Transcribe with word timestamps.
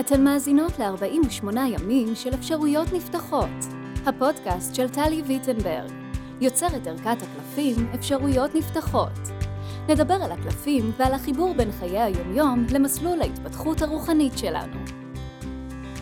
אתן 0.00 0.24
מאזינות 0.24 0.78
ל-48 0.78 1.58
ימים 1.66 2.14
של 2.14 2.34
אפשרויות 2.34 2.92
נפתחות, 2.92 3.48
הפודקאסט 4.06 4.74
של 4.74 4.88
טלי 4.88 5.22
ויטנברג, 5.26 5.90
יוצרת 6.40 6.86
ערכת 6.86 7.16
הקלפים 7.22 7.86
אפשרויות 7.94 8.54
נפתחות. 8.54 9.12
נדבר 9.88 10.14
על 10.14 10.32
הקלפים 10.32 10.92
ועל 10.96 11.14
החיבור 11.14 11.54
בין 11.54 11.72
חיי 11.72 12.00
היומיום 12.00 12.66
למסלול 12.70 13.20
ההתפתחות 13.20 13.82
הרוחנית 13.82 14.38
שלנו. 14.38 14.76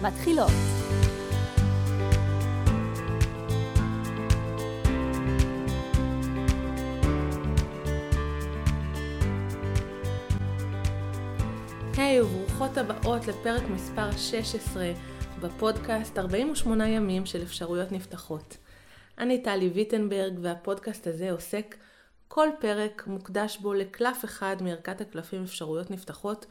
מתחילות. 0.02 0.79
היי 12.60 12.68
וברוכות 12.68 12.90
הבאות 12.90 13.26
לפרק 13.26 13.62
מספר 13.62 14.16
16 14.16 14.92
בפודקאסט 15.40 16.18
48 16.18 16.88
ימים 16.88 17.26
של 17.26 17.42
אפשרויות 17.42 17.92
נפתחות. 17.92 18.56
אני 19.18 19.42
טלי 19.42 19.68
ויטנברג 19.68 20.38
והפודקאסט 20.42 21.06
הזה 21.06 21.30
עוסק 21.30 21.76
כל 22.28 22.48
פרק 22.60 23.06
מוקדש 23.06 23.58
בו 23.58 23.74
לקלף 23.74 24.24
אחד 24.24 24.56
מערכת 24.60 25.00
הקלפים 25.00 25.42
אפשרויות 25.42 25.90
נפתחות 25.90 26.46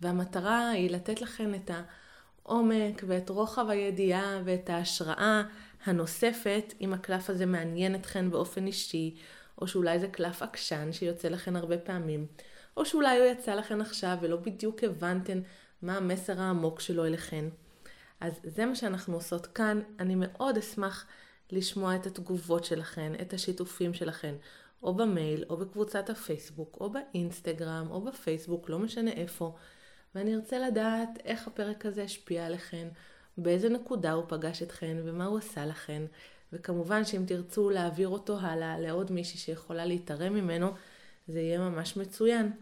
והמטרה 0.00 0.70
היא 0.70 0.90
לתת 0.90 1.20
לכם 1.20 1.54
את 1.54 1.70
העומק 2.42 3.02
ואת 3.06 3.30
רוחב 3.30 3.66
הידיעה 3.68 4.40
ואת 4.44 4.70
ההשראה 4.70 5.42
הנוספת 5.84 6.74
אם 6.80 6.92
הקלף 6.92 7.30
הזה 7.30 7.46
מעניין 7.46 7.94
אתכן 7.94 8.30
באופן 8.30 8.66
אישי 8.66 9.14
או 9.60 9.68
שאולי 9.68 9.98
זה 9.98 10.08
קלף 10.08 10.42
עקשן 10.42 10.92
שיוצא 10.92 11.28
לכן 11.28 11.56
הרבה 11.56 11.78
פעמים. 11.78 12.26
או 12.76 12.86
שאולי 12.86 13.18
הוא 13.18 13.26
יצא 13.26 13.54
לכן 13.54 13.80
עכשיו 13.80 14.18
ולא 14.20 14.36
בדיוק 14.36 14.84
הבנתן 14.84 15.40
מה 15.82 15.96
המסר 15.96 16.40
העמוק 16.40 16.80
שלו 16.80 17.04
אליכן. 17.04 17.44
אז 18.20 18.32
זה 18.42 18.66
מה 18.66 18.74
שאנחנו 18.74 19.14
עושות 19.14 19.46
כאן. 19.46 19.80
אני 19.98 20.14
מאוד 20.14 20.58
אשמח 20.58 21.06
לשמוע 21.52 21.96
את 21.96 22.06
התגובות 22.06 22.64
שלכן, 22.64 23.12
את 23.22 23.32
השיתופים 23.32 23.94
שלכן, 23.94 24.34
או 24.82 24.94
במייל, 24.94 25.44
או 25.50 25.56
בקבוצת 25.56 26.10
הפייסבוק, 26.10 26.76
או 26.80 26.90
באינסטגרם, 26.90 27.86
או 27.90 28.00
בפייסבוק, 28.00 28.70
לא 28.70 28.78
משנה 28.78 29.10
איפה. 29.10 29.56
ואני 30.14 30.34
ארצה 30.34 30.58
לדעת 30.58 31.08
איך 31.24 31.46
הפרק 31.46 31.86
הזה 31.86 32.02
השפיע 32.02 32.46
עליכן, 32.46 32.88
באיזה 33.38 33.68
נקודה 33.68 34.12
הוא 34.12 34.24
פגש 34.28 34.62
אתכן 34.62 34.96
ומה 35.04 35.24
הוא 35.24 35.38
עשה 35.38 35.66
לכן. 35.66 36.02
וכמובן 36.52 37.04
שאם 37.04 37.24
תרצו 37.26 37.70
להעביר 37.70 38.08
אותו 38.08 38.38
הלאה 38.40 38.78
לעוד 38.78 39.12
מישהי 39.12 39.38
שיכולה 39.38 39.84
להתערם 39.84 40.34
ממנו, 40.34 40.70
זה 41.28 41.40
יהיה 41.40 41.58
ממש 41.58 41.96
מצוין. 41.96 42.52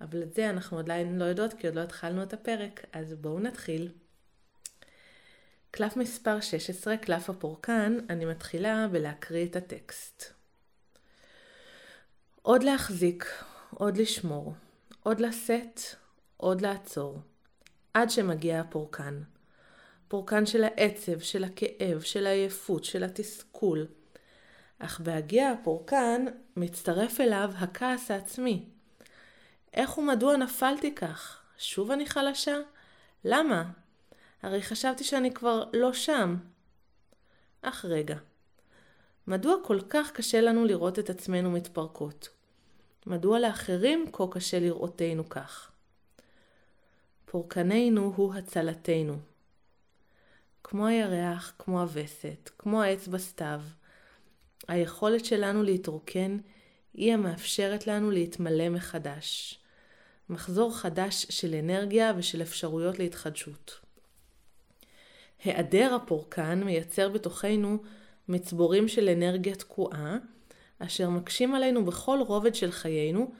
אבל 0.00 0.22
את 0.22 0.34
זה 0.34 0.50
אנחנו 0.50 0.78
עדיין 0.78 1.18
לא 1.18 1.24
יודעות 1.24 1.54
כי 1.54 1.66
עוד 1.66 1.76
לא 1.76 1.80
התחלנו 1.80 2.22
את 2.22 2.32
הפרק, 2.32 2.84
אז 2.92 3.14
בואו 3.14 3.40
נתחיל. 3.40 3.88
קלף 5.70 5.96
מספר 5.96 6.40
16, 6.40 6.96
קלף 6.96 7.30
הפורקן, 7.30 7.98
אני 8.10 8.24
מתחילה 8.24 8.88
בלהקריא 8.92 9.46
את 9.46 9.56
הטקסט. 9.56 10.32
עוד 12.42 12.62
להחזיק, 12.62 13.26
עוד 13.70 13.96
לשמור, 13.96 14.54
עוד 15.02 15.20
לשאת, 15.20 15.80
עוד 16.36 16.60
לעצור, 16.60 17.18
עד 17.94 18.10
שמגיע 18.10 18.60
הפורקן. 18.60 19.22
פורקן 20.08 20.46
של 20.46 20.64
העצב, 20.64 21.20
של 21.20 21.44
הכאב, 21.44 22.00
של 22.00 22.26
העייפות, 22.26 22.84
של 22.84 23.04
התסכול. 23.04 23.86
אך 24.82 25.00
בהגיע 25.00 25.50
הפורקן, 25.50 26.24
מצטרף 26.56 27.20
אליו 27.20 27.50
הכעס 27.58 28.10
העצמי. 28.10 28.64
איך 29.74 29.98
ומדוע 29.98 30.36
נפלתי 30.36 30.94
כך? 30.94 31.42
שוב 31.58 31.90
אני 31.90 32.06
חלשה? 32.06 32.56
למה? 33.24 33.64
הרי 34.42 34.62
חשבתי 34.62 35.04
שאני 35.04 35.34
כבר 35.34 35.64
לא 35.72 35.92
שם. 35.92 36.36
אך 37.62 37.84
רגע, 37.84 38.16
מדוע 39.26 39.54
כל 39.64 39.80
כך 39.88 40.10
קשה 40.10 40.40
לנו 40.40 40.64
לראות 40.64 40.98
את 40.98 41.10
עצמנו 41.10 41.50
מתפרקות? 41.50 42.28
מדוע 43.06 43.38
לאחרים 43.38 44.06
כה 44.12 44.24
קשה 44.30 44.60
לראותנו 44.60 45.28
כך? 45.28 45.70
פורקננו 47.24 48.12
הוא 48.16 48.34
הצלתנו. 48.34 49.16
כמו 50.64 50.86
הירח, 50.86 51.52
כמו 51.58 51.80
הווסת, 51.80 52.50
כמו 52.58 52.82
העץ 52.82 53.08
בסתיו, 53.08 53.60
היכולת 54.70 55.24
שלנו 55.24 55.62
להתרוקן 55.62 56.38
היא 56.94 57.14
המאפשרת 57.14 57.86
לנו 57.86 58.10
להתמלא 58.10 58.68
מחדש. 58.68 59.58
מחזור 60.28 60.76
חדש 60.76 61.26
של 61.30 61.54
אנרגיה 61.54 62.12
ושל 62.16 62.42
אפשרויות 62.42 62.98
להתחדשות. 62.98 63.80
היעדר 65.44 65.94
הפורקן 65.94 66.62
מייצר 66.64 67.08
בתוכנו 67.08 67.78
מצבורים 68.28 68.88
של 68.88 69.08
אנרגיה 69.08 69.54
תקועה, 69.54 70.16
אשר 70.78 71.10
מקשים 71.10 71.54
עלינו 71.54 71.84
בכל 71.84 72.18
רובד 72.26 72.54
של 72.54 72.70
חיינו, 72.70 73.32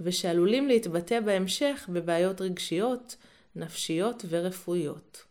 ושעלולים 0.00 0.68
להתבטא 0.68 1.20
בהמשך 1.20 1.88
בבעיות 1.92 2.40
רגשיות, 2.40 3.16
נפשיות 3.56 4.24
ורפואיות. 4.28 5.24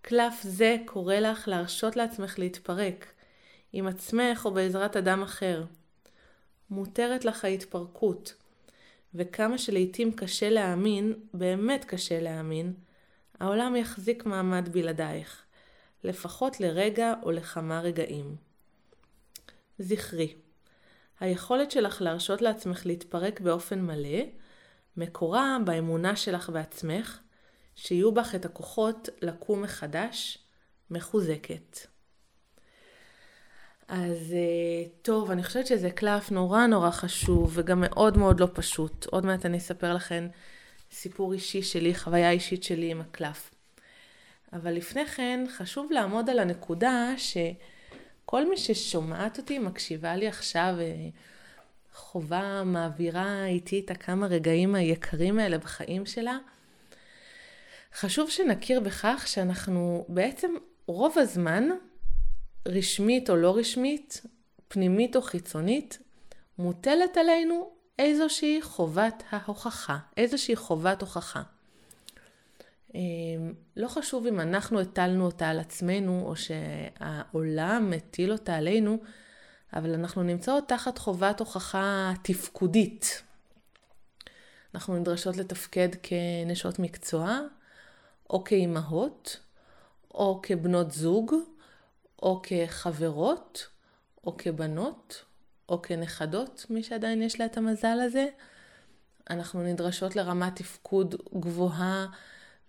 קלף 0.00 0.42
זה 0.42 0.76
קורא 0.84 1.14
לך 1.14 1.48
להרשות 1.48 1.96
לעצמך 1.96 2.38
להתפרק, 2.38 3.15
עם 3.72 3.86
עצמך 3.86 4.42
או 4.44 4.50
בעזרת 4.50 4.96
אדם 4.96 5.22
אחר. 5.22 5.64
מותרת 6.70 7.24
לך 7.24 7.44
ההתפרקות, 7.44 8.34
וכמה 9.14 9.58
שלעיתים 9.58 10.12
קשה 10.12 10.50
להאמין, 10.50 11.14
באמת 11.34 11.84
קשה 11.84 12.20
להאמין, 12.20 12.74
העולם 13.40 13.76
יחזיק 13.76 14.26
מעמד 14.26 14.68
בלעדייך, 14.72 15.42
לפחות 16.04 16.60
לרגע 16.60 17.14
או 17.22 17.30
לכמה 17.30 17.80
רגעים. 17.80 18.36
זכרי, 19.78 20.34
היכולת 21.20 21.70
שלך 21.70 22.02
להרשות 22.02 22.42
לעצמך 22.42 22.86
להתפרק 22.86 23.40
באופן 23.40 23.80
מלא, 23.80 24.22
מקורה 24.96 25.56
באמונה 25.64 26.16
שלך 26.16 26.50
בעצמך, 26.50 27.20
שיהיו 27.74 28.12
בך 28.12 28.34
את 28.34 28.44
הכוחות 28.44 29.08
לקום 29.22 29.62
מחדש, 29.62 30.38
מחוזקת. 30.90 31.95
אז 33.88 34.32
אה, 34.32 34.88
טוב, 35.02 35.30
אני 35.30 35.42
חושבת 35.44 35.66
שזה 35.66 35.90
קלף 35.90 36.30
נורא 36.30 36.66
נורא 36.66 36.90
חשוב 36.90 37.52
וגם 37.54 37.80
מאוד 37.80 38.18
מאוד 38.18 38.40
לא 38.40 38.48
פשוט. 38.52 39.06
עוד 39.06 39.26
מעט 39.26 39.46
אני 39.46 39.58
אספר 39.58 39.94
לכם 39.94 40.28
סיפור 40.90 41.32
אישי 41.32 41.62
שלי, 41.62 41.94
חוויה 41.94 42.30
אישית 42.30 42.64
שלי 42.64 42.90
עם 42.90 43.00
הקלף. 43.00 43.50
אבל 44.52 44.72
לפני 44.72 45.06
כן 45.06 45.44
חשוב 45.56 45.92
לעמוד 45.92 46.30
על 46.30 46.38
הנקודה 46.38 47.14
שכל 47.16 48.48
מי 48.48 48.56
ששומעת 48.56 49.38
אותי, 49.38 49.58
מקשיבה 49.58 50.16
לי 50.16 50.28
עכשיו, 50.28 50.74
אה, 50.80 51.08
חובה, 51.94 52.62
מעבירה 52.64 53.46
איתי 53.46 53.82
את 53.84 53.90
הכמה 53.90 54.26
רגעים 54.26 54.74
היקרים 54.74 55.38
האלה 55.38 55.58
בחיים 55.58 56.06
שלה, 56.06 56.38
חשוב 57.94 58.30
שנכיר 58.30 58.80
בכך 58.80 59.24
שאנחנו 59.26 60.04
בעצם 60.08 60.54
רוב 60.86 61.18
הזמן 61.18 61.68
רשמית 62.66 63.30
או 63.30 63.36
לא 63.36 63.56
רשמית, 63.56 64.22
פנימית 64.68 65.16
או 65.16 65.22
חיצונית, 65.22 65.98
מוטלת 66.58 67.16
עלינו 67.16 67.70
איזושהי 67.98 68.62
חובת 68.62 69.22
ההוכחה, 69.30 69.98
איזושהי 70.16 70.56
חובת 70.56 71.00
הוכחה. 71.00 71.42
אמ, 72.94 73.52
לא 73.76 73.88
חשוב 73.88 74.26
אם 74.26 74.40
אנחנו 74.40 74.80
הטלנו 74.80 75.24
אותה 75.24 75.48
על 75.48 75.60
עצמנו 75.60 76.22
או 76.26 76.34
שהעולם 76.36 77.90
מטיל 77.90 78.32
אותה 78.32 78.56
עלינו, 78.56 78.98
אבל 79.72 79.94
אנחנו 79.94 80.22
נמצאות 80.22 80.68
תחת 80.68 80.98
חובת 80.98 81.40
הוכחה 81.40 82.12
תפקודית. 82.22 83.22
אנחנו 84.74 84.96
נדרשות 84.96 85.36
לתפקד 85.36 85.88
כנשות 86.02 86.78
מקצוע, 86.78 87.40
או 88.30 88.44
כאימהות, 88.44 89.40
או 90.14 90.40
כבנות 90.42 90.90
זוג, 90.90 91.34
או 92.22 92.42
כחברות, 92.42 93.66
או 94.24 94.36
כבנות, 94.36 95.24
או 95.68 95.82
כנכדות, 95.82 96.66
מי 96.70 96.82
שעדיין 96.82 97.22
יש 97.22 97.40
לה 97.40 97.46
את 97.46 97.56
המזל 97.56 98.00
הזה. 98.00 98.26
אנחנו 99.30 99.62
נדרשות 99.62 100.16
לרמת 100.16 100.56
תפקוד 100.56 101.14
גבוהה, 101.34 102.06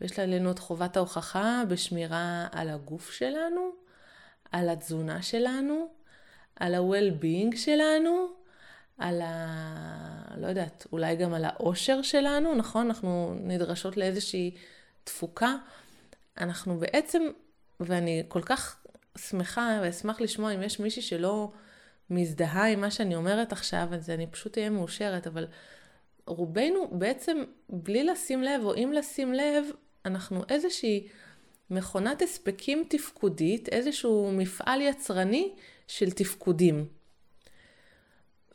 ויש 0.01 0.19
עלינו 0.19 0.51
את 0.51 0.59
חובת 0.59 0.97
ההוכחה 0.97 1.63
בשמירה 1.69 2.47
על 2.51 2.69
הגוף 2.69 3.11
שלנו, 3.11 3.71
על 4.51 4.69
התזונה 4.69 5.21
שלנו, 5.21 5.87
על 6.55 6.75
ה-well-being 6.75 7.57
שלנו, 7.57 8.27
על 8.97 9.21
ה... 9.21 10.35
לא 10.37 10.47
יודעת, 10.47 10.87
אולי 10.91 11.15
גם 11.15 11.33
על 11.33 11.45
האושר 11.45 12.01
שלנו, 12.01 12.55
נכון? 12.55 12.85
אנחנו 12.85 13.35
נדרשות 13.41 13.97
לאיזושהי 13.97 14.55
תפוקה. 15.03 15.55
אנחנו 16.37 16.79
בעצם, 16.79 17.23
ואני 17.79 18.23
כל 18.27 18.41
כך 18.41 18.77
שמחה 19.17 19.79
ואשמח 19.83 20.21
לשמוע 20.21 20.55
אם 20.55 20.63
יש 20.63 20.79
מישהי 20.79 21.01
שלא 21.01 21.51
מזדהה 22.09 22.71
עם 22.71 22.81
מה 22.81 22.91
שאני 22.91 23.15
אומרת 23.15 23.51
עכשיו, 23.51 23.87
אז 23.91 24.09
אני 24.09 24.27
פשוט 24.27 24.57
אהיה 24.57 24.69
מאושרת, 24.69 25.27
אבל 25.27 25.47
רובנו 26.27 26.87
בעצם 26.91 27.43
בלי 27.69 28.03
לשים 28.03 28.43
לב, 28.43 28.61
או 28.63 28.75
אם 28.75 28.91
לשים 28.95 29.33
לב, 29.33 29.65
אנחנו 30.05 30.41
איזושהי 30.49 31.07
מכונת 31.69 32.21
הספקים 32.21 32.83
תפקודית, 32.89 33.69
איזשהו 33.69 34.31
מפעל 34.31 34.81
יצרני 34.81 35.53
של 35.87 36.11
תפקודים. 36.11 36.85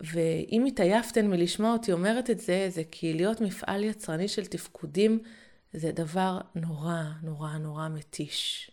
ואם 0.01 0.65
התעייפתן 0.65 1.27
מלשמוע 1.27 1.73
אותי 1.73 1.93
אומרת 1.93 2.31
את 2.31 2.41
זה, 2.41 2.67
זה 2.71 2.83
כי 2.91 3.13
להיות 3.13 3.41
מפעל 3.41 3.85
יצרני 3.85 4.29
של 4.29 4.47
תפקודים 4.47 5.19
זה 5.73 5.93
דבר 5.93 6.39
נורא 6.55 7.03
נורא 7.23 7.59
נורא 7.59 7.89
מתיש. 7.89 8.72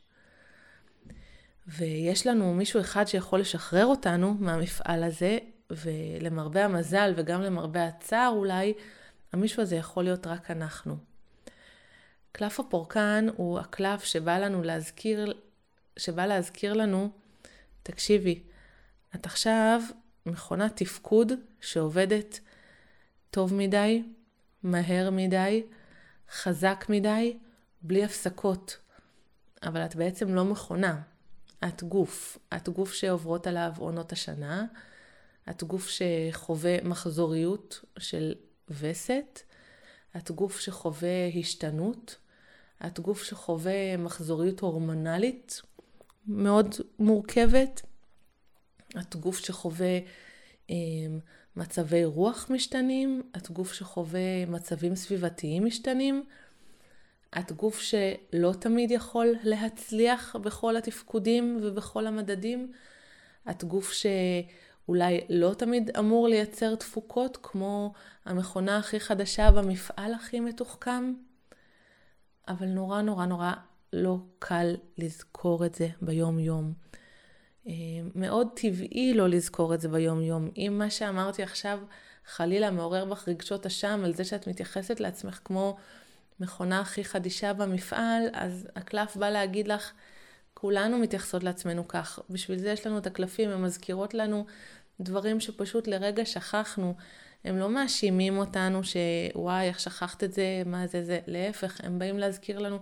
ויש 1.77 2.27
לנו 2.27 2.53
מישהו 2.53 2.81
אחד 2.81 3.07
שיכול 3.07 3.39
לשחרר 3.39 3.85
אותנו 3.85 4.33
מהמפעל 4.39 5.03
הזה, 5.03 5.37
ולמרבה 5.69 6.65
המזל 6.65 7.13
וגם 7.15 7.41
למרבה 7.41 7.87
הצער 7.87 8.29
אולי, 8.29 8.73
המישהו 9.33 9.61
הזה 9.61 9.75
יכול 9.75 10.03
להיות 10.03 10.27
רק 10.27 10.51
אנחנו. 10.51 10.97
קלף 12.31 12.59
הפורקן 12.59 13.27
הוא 13.35 13.59
הקלף 13.59 14.03
שבא 14.03 14.37
לנו 14.37 14.63
להזכיר, 14.63 15.33
שבא 15.97 16.25
להזכיר 16.25 16.73
לנו, 16.73 17.09
תקשיבי, 17.83 18.43
את 19.15 19.25
עכשיו 19.25 19.81
מכונת 20.25 20.75
תפקוד 20.75 21.31
שעובדת 21.61 22.39
טוב 23.31 23.53
מדי, 23.53 24.03
מהר 24.63 25.09
מדי, 25.11 25.63
חזק 26.31 26.85
מדי, 26.89 27.37
בלי 27.81 28.03
הפסקות. 28.03 28.77
אבל 29.63 29.85
את 29.85 29.95
בעצם 29.95 30.35
לא 30.35 30.45
מכונה, 30.45 31.01
את 31.67 31.83
גוף. 31.83 32.37
את 32.55 32.69
גוף 32.69 32.93
שעוברות 32.93 33.47
עליו 33.47 33.71
עונות 33.77 34.11
השנה, 34.11 34.65
את 35.49 35.63
גוף 35.63 35.89
שחווה 35.89 36.77
מחזוריות 36.83 37.85
של 37.99 38.35
וסת, 38.69 39.41
את 40.17 40.31
גוף 40.31 40.59
שחווה 40.59 41.27
השתנות, 41.39 42.15
את 42.87 42.99
גוף 42.99 43.23
שחווה 43.23 43.97
מחזוריות 43.97 44.59
הורמונלית 44.59 45.61
מאוד 46.27 46.75
מורכבת, 46.99 47.81
את 48.99 49.15
גוף 49.15 49.37
שחווה 49.37 49.99
אה, 50.69 50.75
מצבי 51.55 52.05
רוח 52.05 52.47
משתנים, 52.49 53.23
את 53.37 53.51
גוף 53.51 53.73
שחווה 53.73 54.45
מצבים 54.47 54.95
סביבתיים 54.95 55.65
משתנים, 55.65 56.23
את 57.37 57.51
גוף 57.51 57.79
שלא 57.79 58.53
תמיד 58.59 58.91
יכול 58.91 59.35
להצליח 59.43 60.35
בכל 60.35 60.77
התפקודים 60.77 61.59
ובכל 61.61 62.07
המדדים, 62.07 62.71
את 63.49 63.63
גוף 63.63 63.91
שאולי 63.93 65.21
לא 65.29 65.53
תמיד 65.53 65.97
אמור 65.97 66.27
לייצר 66.27 66.75
תפוקות 66.75 67.37
כמו 67.43 67.93
המכונה 68.25 68.77
הכי 68.77 68.99
חדשה 68.99 69.51
במפעל 69.51 70.13
הכי 70.13 70.39
מתוחכם, 70.39 71.13
אבל 72.47 72.67
נורא 72.67 73.01
נורא 73.01 73.25
נורא 73.25 73.51
לא 73.93 74.17
קל 74.39 74.75
לזכור 74.97 75.65
את 75.65 75.75
זה 75.75 75.87
ביום 76.01 76.39
יום. 76.39 76.73
אה, 77.67 77.73
מאוד 78.15 78.47
טבעי 78.55 79.13
לא 79.13 79.29
לזכור 79.29 79.73
את 79.73 79.81
זה 79.81 79.87
ביום 79.87 80.21
יום. 80.21 80.49
אם 80.57 80.75
מה 80.77 80.89
שאמרתי 80.89 81.43
עכשיו 81.43 81.79
חלילה 82.25 82.71
מעורר 82.71 83.05
בך 83.05 83.27
רגשות 83.27 83.65
אשם 83.65 84.01
על 84.03 84.13
זה 84.13 84.23
שאת 84.23 84.47
מתייחסת 84.47 84.99
לעצמך 84.99 85.39
כמו 85.45 85.77
מכונה 86.39 86.79
הכי 86.79 87.03
חדישה 87.03 87.53
במפעל, 87.53 88.23
אז 88.33 88.67
הקלף 88.75 89.15
בא 89.17 89.29
להגיד 89.29 89.67
לך, 89.67 89.91
כולנו 90.53 90.97
מתייחסות 90.97 91.43
לעצמנו 91.43 91.87
כך. 91.87 92.19
בשביל 92.29 92.59
זה 92.59 92.69
יש 92.69 92.87
לנו 92.87 92.97
את 92.97 93.07
הקלפים, 93.07 93.49
הן 93.49 93.61
מזכירות 93.61 94.13
לנו 94.13 94.45
דברים 94.99 95.39
שפשוט 95.39 95.87
לרגע 95.87 96.25
שכחנו. 96.25 96.95
הם 97.43 97.57
לא 97.57 97.69
מאשימים 97.69 98.37
אותנו 98.37 98.81
שוואי, 98.83 99.67
איך 99.67 99.79
שכחת 99.79 100.23
את 100.23 100.33
זה, 100.33 100.63
מה 100.65 100.87
זה 100.87 101.03
זה, 101.03 101.19
להפך, 101.27 101.81
הם 101.83 101.99
באים 101.99 102.19
להזכיר 102.19 102.59
לנו 102.59 102.79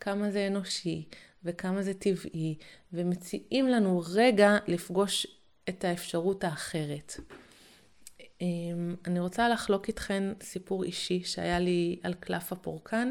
כמה 0.00 0.30
זה 0.30 0.46
אנושי 0.46 1.04
וכמה 1.44 1.82
זה 1.82 1.94
טבעי, 1.94 2.58
ומציעים 2.92 3.68
לנו 3.68 4.02
רגע 4.14 4.56
לפגוש 4.66 5.26
את 5.68 5.84
האפשרות 5.84 6.44
האחרת. 6.44 7.16
אמ, 8.40 8.94
אני 9.06 9.20
רוצה 9.20 9.48
לחלוק 9.48 9.88
איתכן 9.88 10.32
סיפור 10.42 10.84
אישי 10.84 11.22
שהיה 11.24 11.58
לי 11.58 11.98
על 12.02 12.14
קלף 12.14 12.52
הפורקן, 12.52 13.10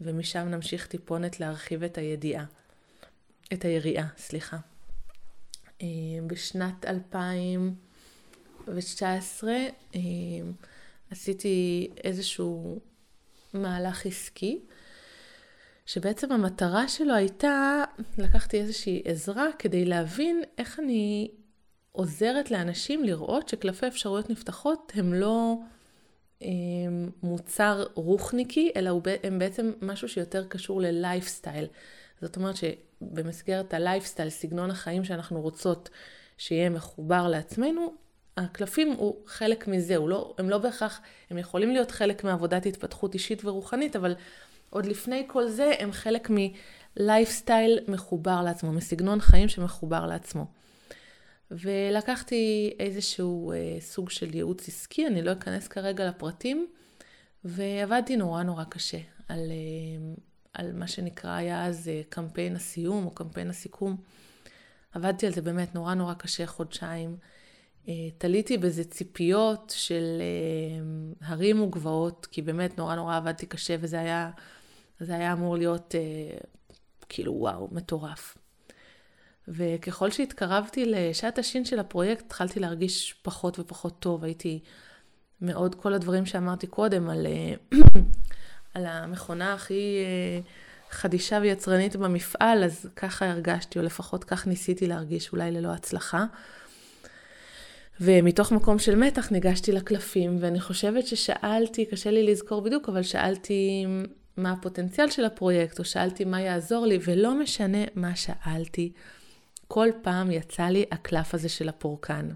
ומשם 0.00 0.48
נמשיך 0.48 0.86
טיפונת 0.86 1.40
להרחיב 1.40 1.82
את 1.82 1.98
הידיעה. 1.98 2.44
את 3.52 3.64
היריעה, 3.64 4.06
סליחה. 4.16 4.56
אמ, 5.80 5.86
בשנת 6.26 6.84
2019 6.84 9.52
אמ, 9.94 10.00
עשיתי 11.10 11.88
איזשהו 12.04 12.80
מהלך 13.54 14.06
עסקי, 14.06 14.60
שבעצם 15.86 16.32
המטרה 16.32 16.88
שלו 16.88 17.14
הייתה, 17.14 17.84
לקחתי 18.18 18.60
איזושהי 18.60 19.02
עזרה 19.04 19.46
כדי 19.58 19.84
להבין 19.84 20.42
איך 20.58 20.80
אני 20.80 21.30
עוזרת 21.96 22.50
לאנשים 22.50 23.04
לראות 23.04 23.48
שקלפי 23.48 23.86
אפשרויות 23.86 24.30
נפתחות 24.30 24.92
הם 24.94 25.14
לא 25.14 25.56
הם, 26.40 26.48
אמ, 26.48 27.10
מוצר 27.22 27.84
רוחניקי, 27.94 28.72
אלא 28.76 29.00
הם 29.22 29.38
בעצם 29.38 29.72
משהו 29.82 30.08
שיותר 30.08 30.44
קשור 30.48 30.80
ללייפסטייל. 30.80 31.66
זאת 32.20 32.36
אומרת 32.36 32.54
שבמסגרת 32.56 33.74
הלייפסטייל, 33.74 34.28
סגנון 34.28 34.70
החיים 34.70 35.04
שאנחנו 35.04 35.40
רוצות 35.40 35.90
שיהיה 36.38 36.70
מחובר 36.70 37.28
לעצמנו, 37.28 37.94
הקלפים 38.36 38.92
הוא 38.92 39.16
חלק 39.26 39.68
מזה, 39.68 39.96
הוא 39.96 40.08
לא, 40.08 40.34
הם 40.38 40.50
לא 40.50 40.58
בהכרח, 40.58 41.00
הם 41.30 41.38
יכולים 41.38 41.70
להיות 41.70 41.90
חלק 41.90 42.24
מעבודת 42.24 42.66
התפתחות 42.66 43.14
אישית 43.14 43.44
ורוחנית, 43.44 43.96
אבל 43.96 44.14
עוד 44.70 44.86
לפני 44.86 45.24
כל 45.26 45.48
זה 45.48 45.72
הם 45.78 45.92
חלק 45.92 46.30
מלייפסטייל 46.30 47.78
מחובר 47.88 48.42
לעצמו, 48.42 48.72
מסגנון 48.72 49.20
חיים 49.20 49.48
שמחובר 49.48 50.06
לעצמו. 50.06 50.63
ולקחתי 51.50 52.74
איזשהו 52.78 53.52
אה, 53.52 53.76
סוג 53.80 54.10
של 54.10 54.34
ייעוץ 54.34 54.68
עסקי, 54.68 55.06
אני 55.06 55.22
לא 55.22 55.32
אכנס 55.32 55.68
כרגע 55.68 56.08
לפרטים, 56.08 56.66
ועבדתי 57.44 58.16
נורא 58.16 58.42
נורא 58.42 58.64
קשה 58.64 59.00
על, 59.28 59.38
אה, 59.50 60.14
על 60.52 60.72
מה 60.72 60.88
שנקרא 60.88 61.30
היה 61.30 61.66
אז 61.66 61.88
אה, 61.88 62.02
קמפיין 62.08 62.56
הסיום 62.56 63.06
או 63.06 63.10
קמפיין 63.10 63.50
הסיכום. 63.50 63.96
עבדתי 64.92 65.26
על 65.26 65.32
זה 65.32 65.42
באמת 65.42 65.74
נורא 65.74 65.94
נורא 65.94 66.14
קשה, 66.14 66.46
חודשיים. 66.46 67.16
אה, 67.88 68.10
תליתי 68.18 68.58
בזה 68.58 68.84
ציפיות 68.84 69.72
של 69.76 70.20
אה, 70.20 71.26
הרים 71.26 71.62
וגבעות, 71.62 72.26
כי 72.30 72.42
באמת 72.42 72.78
נורא 72.78 72.94
נורא 72.94 73.16
עבדתי 73.16 73.46
קשה 73.46 73.76
וזה 73.80 74.00
היה, 74.00 74.30
היה 75.00 75.32
אמור 75.32 75.56
להיות 75.56 75.94
אה, 75.94 76.38
כאילו 77.08 77.32
וואו, 77.32 77.68
מטורף. 77.72 78.38
וככל 79.48 80.10
שהתקרבתי 80.10 80.84
לשעת 80.86 81.38
השין 81.38 81.64
של 81.64 81.78
הפרויקט, 81.78 82.24
התחלתי 82.26 82.60
להרגיש 82.60 83.14
פחות 83.22 83.58
ופחות 83.58 83.98
טוב. 83.98 84.24
הייתי 84.24 84.60
מאוד, 85.40 85.74
כל 85.74 85.94
הדברים 85.94 86.26
שאמרתי 86.26 86.66
קודם 86.66 87.10
על, 87.10 87.26
אה, 87.26 87.78
על 88.74 88.86
המכונה 88.86 89.52
הכי 89.52 89.98
אה, 90.04 90.40
חדישה 90.90 91.38
ויצרנית 91.42 91.96
במפעל, 91.96 92.64
אז 92.64 92.88
ככה 92.96 93.30
הרגשתי, 93.30 93.78
או 93.78 93.84
לפחות 93.84 94.24
כך 94.24 94.46
ניסיתי 94.46 94.86
להרגיש, 94.86 95.32
אולי 95.32 95.50
ללא 95.50 95.68
הצלחה. 95.68 96.24
ומתוך 98.00 98.52
מקום 98.52 98.78
של 98.78 98.96
מתח 98.96 99.30
ניגשתי 99.30 99.72
לקלפים, 99.72 100.36
ואני 100.40 100.60
חושבת 100.60 101.06
ששאלתי, 101.06 101.86
קשה 101.86 102.10
לי 102.10 102.22
לזכור 102.22 102.62
בדיוק, 102.62 102.88
אבל 102.88 103.02
שאלתי 103.02 103.86
מה 104.36 104.52
הפוטנציאל 104.52 105.10
של 105.10 105.24
הפרויקט, 105.24 105.78
או 105.78 105.84
שאלתי 105.84 106.24
מה 106.24 106.40
יעזור 106.40 106.86
לי, 106.86 106.98
ולא 107.06 107.34
משנה 107.34 107.84
מה 107.94 108.16
שאלתי. 108.16 108.92
כל 109.74 109.88
פעם 110.02 110.30
יצא 110.30 110.62
לי 110.62 110.84
הקלף 110.90 111.34
הזה 111.34 111.48
של 111.48 111.68
הפורקן. 111.68 112.28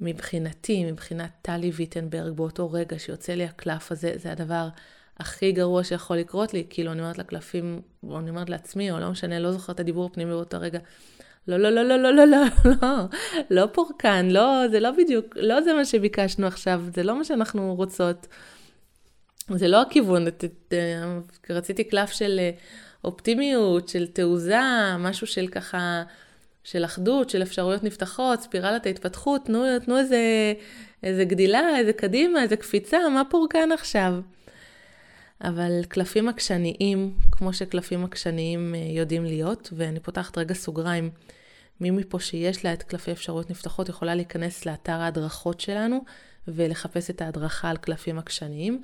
מבחינתי, 0.00 0.84
מבחינת 0.84 1.30
טלי 1.42 1.70
ויטנברג, 1.70 2.32
באותו 2.36 2.72
רגע 2.72 2.98
שיוצא 2.98 3.32
לי 3.32 3.44
הקלף 3.44 3.92
הזה, 3.92 4.12
זה 4.16 4.32
הדבר 4.32 4.68
הכי 5.20 5.52
גרוע 5.52 5.84
שיכול 5.84 6.16
לקרות 6.16 6.54
לי. 6.54 6.66
כאילו, 6.70 6.92
אני 6.92 7.00
אומרת 7.00 7.18
לקלפים, 7.18 7.80
או 8.08 8.18
אני 8.18 8.30
אומרת 8.30 8.50
לעצמי, 8.50 8.90
או 8.90 8.98
לא 8.98 9.10
משנה, 9.10 9.38
לא 9.38 9.52
זוכרת 9.52 9.74
את 9.74 9.80
הדיבור 9.80 10.06
הפנימי 10.06 10.30
באותו 10.30 10.56
רגע. 10.60 10.78
לא, 11.48 11.56
לא, 11.56 11.70
לא, 11.70 11.82
לא, 11.82 11.96
לא, 11.96 12.12
לא, 12.12 12.26
לא, 12.26 12.44
לא, 12.82 13.04
לא 13.50 13.66
פורקן, 13.72 14.28
לא, 14.28 14.62
זה 14.70 14.80
לא 14.80 14.90
בדיוק, 14.90 15.36
לא 15.36 15.60
זה 15.60 15.72
מה 15.72 15.84
שביקשנו 15.84 16.46
עכשיו, 16.46 16.82
זה 16.94 17.02
לא 17.02 17.18
מה 17.18 17.24
שאנחנו 17.24 17.74
רוצות. 17.74 18.26
זה 19.54 19.68
לא 19.68 19.82
הכיוון, 19.82 20.24
רציתי 21.50 21.84
קלף 21.84 22.10
של 22.10 22.40
אופטימיות, 23.04 23.88
של 23.88 24.06
תעוזה, 24.06 24.60
משהו 24.98 25.26
של 25.26 25.46
ככה, 25.48 26.02
של 26.64 26.84
אחדות, 26.84 27.30
של 27.30 27.42
אפשרויות 27.42 27.84
נפתחות, 27.84 28.40
ספירלת 28.40 28.86
ההתפתחות, 28.86 29.44
תנו, 29.44 29.64
תנו 29.84 29.98
איזה, 29.98 30.52
איזה 31.02 31.24
גדילה, 31.24 31.78
איזה 31.78 31.92
קדימה, 31.92 32.42
איזה 32.42 32.56
קפיצה, 32.56 32.98
מה 33.08 33.22
פורקן 33.30 33.72
עכשיו? 33.72 34.14
אבל 35.44 35.84
קלפים 35.88 36.28
עקשניים, 36.28 37.14
כמו 37.30 37.52
שקלפים 37.52 38.04
עקשניים 38.04 38.74
אה, 38.74 38.80
יודעים 38.80 39.24
להיות, 39.24 39.72
ואני 39.72 40.00
פותחת 40.00 40.38
רגע 40.38 40.54
סוגריים, 40.54 41.10
מי 41.80 41.90
מפה 41.90 42.20
שיש 42.20 42.64
לה 42.64 42.72
את 42.72 42.82
קלפי 42.82 43.12
אפשרויות 43.12 43.50
נפתחות 43.50 43.88
יכולה 43.88 44.14
להיכנס 44.14 44.66
לאתר 44.66 44.92
ההדרכות 44.92 45.60
שלנו 45.60 46.04
ולחפש 46.48 47.10
את 47.10 47.22
ההדרכה 47.22 47.70
על 47.70 47.76
קלפים 47.76 48.18
עקשניים. 48.18 48.82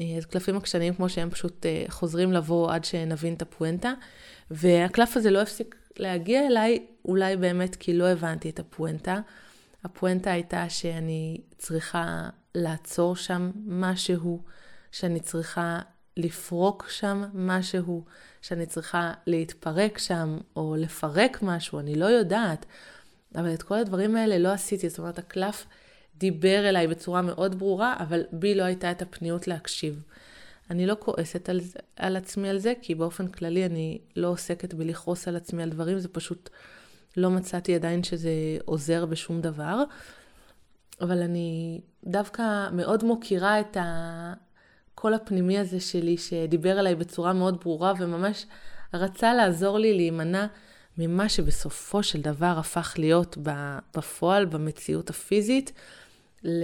אז 0.00 0.26
קלפים 0.26 0.56
עקשניים 0.56 0.94
כמו 0.94 1.08
שהם 1.08 1.30
פשוט 1.30 1.66
חוזרים 1.88 2.32
לבוא 2.32 2.72
עד 2.72 2.84
שנבין 2.84 3.34
את 3.34 3.42
הפואנטה. 3.42 3.92
והקלף 4.50 5.16
הזה 5.16 5.30
לא 5.30 5.42
הפסיק 5.42 5.76
להגיע 5.98 6.46
אליי, 6.46 6.86
אולי 7.04 7.36
באמת 7.36 7.76
כי 7.76 7.94
לא 7.94 8.04
הבנתי 8.04 8.50
את 8.50 8.58
הפואנטה. 8.58 9.20
הפואנטה 9.84 10.30
הייתה 10.32 10.68
שאני 10.68 11.40
צריכה 11.58 12.28
לעצור 12.54 13.16
שם 13.16 13.50
משהו, 13.66 14.42
שאני 14.92 15.20
צריכה 15.20 15.80
לפרוק 16.16 16.86
שם 16.88 17.24
משהו, 17.34 18.04
שאני 18.42 18.66
צריכה 18.66 19.12
להתפרק 19.26 19.98
שם, 19.98 20.38
או 20.56 20.74
לפרק 20.78 21.38
משהו, 21.42 21.78
אני 21.78 21.94
לא 21.94 22.06
יודעת. 22.06 22.66
אבל 23.34 23.54
את 23.54 23.62
כל 23.62 23.74
הדברים 23.74 24.16
האלה 24.16 24.38
לא 24.38 24.52
עשיתי. 24.52 24.88
זאת 24.88 24.98
אומרת, 24.98 25.18
הקלף 25.18 25.66
דיבר 26.18 26.68
אליי 26.68 26.86
בצורה 26.86 27.22
מאוד 27.22 27.58
ברורה, 27.58 27.94
אבל 27.98 28.22
בי 28.32 28.54
לא 28.54 28.62
הייתה 28.62 28.90
את 28.90 29.02
הפניות 29.02 29.48
להקשיב. 29.48 30.02
אני 30.70 30.86
לא 30.86 30.96
כועסת 31.00 31.48
על, 31.48 31.60
על 31.96 32.16
עצמי 32.16 32.48
על 32.48 32.58
זה, 32.58 32.72
כי 32.82 32.94
באופן 32.94 33.26
כללי 33.26 33.66
אני 33.66 33.98
לא 34.16 34.28
עוסקת 34.28 34.74
בלכעוס 34.74 35.28
על 35.28 35.36
עצמי 35.36 35.62
על 35.62 35.70
דברים, 35.70 35.98
זה 35.98 36.08
פשוט 36.08 36.50
לא 37.16 37.30
מצאתי 37.30 37.74
עדיין 37.74 38.02
שזה 38.02 38.30
עוזר 38.64 39.06
בשום 39.06 39.40
דבר. 39.40 39.84
אבל 41.00 41.22
אני 41.22 41.80
דווקא 42.04 42.68
מאוד 42.72 43.04
מוקירה 43.04 43.60
את 43.60 43.76
הקול 43.80 45.14
הפנימי 45.14 45.58
הזה 45.58 45.80
שלי, 45.80 46.16
שדיבר 46.16 46.80
אליי 46.80 46.94
בצורה 46.94 47.32
מאוד 47.32 47.60
ברורה, 47.60 47.92
וממש 47.98 48.46
רצה 48.94 49.34
לעזור 49.34 49.78
לי 49.78 49.94
להימנע 49.94 50.46
ממה 50.98 51.28
שבסופו 51.28 52.02
של 52.02 52.20
דבר 52.20 52.54
הפך 52.58 52.94
להיות 52.98 53.38
בפועל, 53.96 54.44
במציאות 54.44 55.10
הפיזית, 55.10 55.72
ל... 56.44 56.62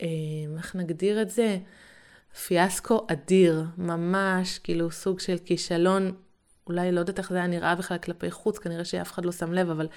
אה, 0.00 0.06
איך 0.56 0.76
נגדיר 0.76 1.22
את 1.22 1.30
זה? 1.30 1.58
פיאסקו 2.46 3.06
אדיר, 3.12 3.64
ממש 3.78 4.58
כאילו 4.58 4.90
סוג 4.90 5.20
של 5.20 5.36
כישלון, 5.44 6.12
אולי 6.66 6.92
לא 6.92 7.00
יודעת 7.00 7.18
איך 7.18 7.30
זה 7.30 7.36
היה 7.36 7.46
נראה 7.46 7.74
בכלל 7.74 7.98
כלפי 7.98 8.30
חוץ, 8.30 8.58
כנראה 8.58 8.84
שאף 8.84 9.12
אחד 9.12 9.24
לא 9.24 9.32
שם 9.32 9.52
לב, 9.52 9.70
אבל 9.70 9.88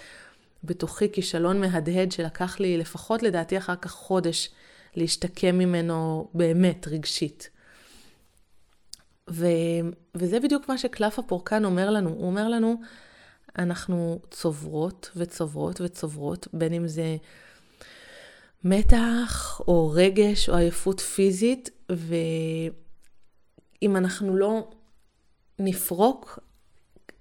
בתוכי 0.64 1.12
כישלון 1.12 1.62
מהדהד 1.62 2.12
שלקח 2.12 2.60
לי 2.60 2.78
לפחות 2.78 3.24
לדעתי 3.24 3.58
אחר 3.58 3.76
כך 3.76 3.92
חודש 3.92 4.50
להשתקם 4.96 5.58
ממנו 5.58 6.28
באמת 6.34 6.88
רגשית. 6.88 7.50
ו... 9.30 9.46
וזה 10.16 10.40
בדיוק 10.40 10.70
מה 10.70 10.78
שקלף 10.78 11.20
הפורקן 11.20 11.66
אומר 11.66 11.90
לנו. 11.90 12.10
הוא 12.10 12.28
אומר 12.28 12.48
לנו, 12.50 12.82
אנחנו 13.58 14.20
צוברות 14.32 15.12
וצוברות 15.16 15.82
וצוברות, 15.82 16.48
בין 16.54 16.74
אם 16.74 16.88
זה 16.88 17.18
מתח 18.64 19.62
או 19.68 19.92
רגש 19.94 20.50
או 20.50 20.56
עייפות 20.56 21.00
פיזית, 21.00 21.70
ואם 21.90 22.72
אנחנו 23.98 24.36
לא 24.36 24.70
נפרוק, 25.60 26.40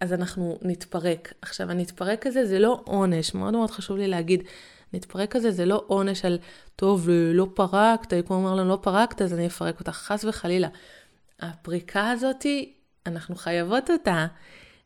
אז 0.00 0.12
אנחנו 0.12 0.59
נתפרק. 0.62 1.33
עכשיו, 1.43 1.71
הנתפרק 1.71 2.26
הזה 2.26 2.47
זה 2.47 2.59
לא 2.59 2.83
עונש, 2.85 3.35
מאוד 3.35 3.52
מאוד 3.52 3.71
חשוב 3.71 3.97
לי 3.97 4.09
להגיד, 4.09 4.43
נתפרק 4.93 5.37
הזה 5.37 5.50
זה 5.50 5.64
לא 5.64 5.85
עונש 5.87 6.25
על, 6.25 6.38
טוב, 6.76 7.09
לא 7.11 7.47
פרקת, 7.55 8.12
יקום 8.12 8.37
אומר 8.37 8.55
לנו, 8.55 8.69
לא 8.69 8.78
פרקת, 8.83 9.23
אז 9.23 9.33
אני 9.35 9.47
אפרק 9.47 9.81
אותך, 9.81 9.93
חס 9.93 10.25
וחלילה. 10.25 10.69
הפריקה 11.40 12.11
הזאתי, 12.11 12.73
אנחנו 13.07 13.35
חייבות 13.35 13.90
אותה. 13.90 14.26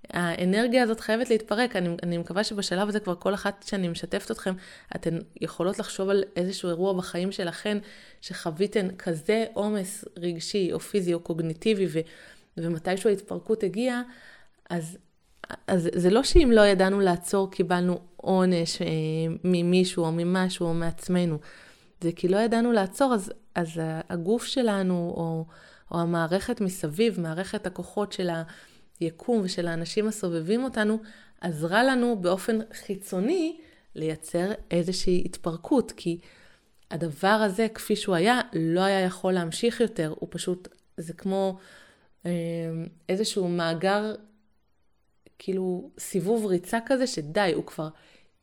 האנרגיה 0.08 0.82
הזאת 0.82 1.00
חייבת 1.00 1.30
להתפרק. 1.30 1.76
אני, 1.76 1.96
אני 2.02 2.18
מקווה 2.18 2.44
שבשלב 2.44 2.88
הזה 2.88 3.00
כבר 3.00 3.14
כל 3.14 3.34
אחת 3.34 3.64
שאני 3.66 3.88
משתפת 3.88 4.30
אתכם, 4.30 4.54
אתן 4.96 5.18
יכולות 5.40 5.78
לחשוב 5.78 6.08
על 6.08 6.24
איזשהו 6.36 6.68
אירוע 6.68 6.92
בחיים 6.92 7.32
שלכן, 7.32 7.78
שחוויתן 8.20 8.88
כזה 8.96 9.44
עומס 9.54 10.04
רגשי 10.16 10.72
או 10.72 10.80
פיזי 10.80 11.14
או 11.14 11.20
קוגניטיבי, 11.20 11.86
ו, 11.92 11.98
ומתישהו 12.56 13.10
ההתפרקות 13.10 13.62
הגיעה, 13.62 14.02
אז, 14.70 14.98
אז 15.66 15.88
זה 15.94 16.10
לא 16.10 16.22
שאם 16.22 16.50
לא 16.54 16.60
ידענו 16.60 17.00
לעצור, 17.00 17.50
קיבלנו 17.50 18.00
עונש 18.16 18.82
אה, 18.82 18.86
ממישהו 19.44 20.04
או 20.04 20.12
ממשהו 20.12 20.66
או 20.66 20.74
מעצמנו. 20.74 21.38
זה 22.00 22.12
כי 22.16 22.28
לא 22.28 22.36
ידענו 22.36 22.72
לעצור, 22.72 23.14
אז, 23.14 23.32
אז 23.54 23.80
הגוף 24.08 24.44
שלנו, 24.44 25.12
או, 25.16 25.44
או 25.90 26.00
המערכת 26.00 26.60
מסביב, 26.60 27.20
מערכת 27.20 27.66
הכוחות 27.66 28.12
של 28.12 28.28
היקום 29.00 29.40
ושל 29.44 29.68
האנשים 29.68 30.08
הסובבים 30.08 30.64
אותנו, 30.64 30.98
עזרה 31.40 31.84
לנו 31.84 32.16
באופן 32.20 32.58
חיצוני 32.72 33.60
לייצר 33.94 34.52
איזושהי 34.70 35.22
התפרקות, 35.24 35.92
כי 35.96 36.18
הדבר 36.90 37.28
הזה, 37.28 37.66
כפי 37.74 37.96
שהוא 37.96 38.14
היה, 38.14 38.40
לא 38.52 38.80
היה 38.80 39.00
יכול 39.00 39.32
להמשיך 39.32 39.80
יותר, 39.80 40.14
הוא 40.18 40.28
פשוט, 40.32 40.68
זה 40.96 41.12
כמו 41.12 41.58
אה, 42.26 42.30
איזשהו 43.08 43.48
מאגר 43.48 44.14
כאילו 45.38 45.90
סיבוב 45.98 46.46
ריצה 46.46 46.78
כזה, 46.86 47.06
שדי, 47.06 47.52
הוא 47.54 47.66
כבר 47.66 47.88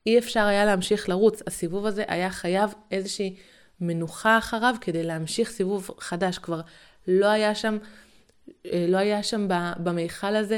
אי 0.08 0.18
אפשר 0.18 0.46
היה 0.46 0.66
להמשיך 0.66 1.10
לרוץ. 1.10 1.42
הסיבוב 1.48 1.86
הזה 1.86 2.04
היה 2.08 2.30
חייב 2.30 2.74
איזושהי 2.92 3.36
מנוחה 3.82 4.38
אחריו 4.38 4.76
כדי 4.82 5.04
להמשיך 5.04 5.50
סיבוב 5.50 5.92
חדש. 6.00 6.38
כבר 6.38 6.62
לא 7.08 7.26
היה 7.26 7.56
שם, 7.56 7.78
לא 8.88 8.98
היה 8.98 9.24
שם 9.24 9.48
במיכל 9.78 10.36
הזה 10.36 10.58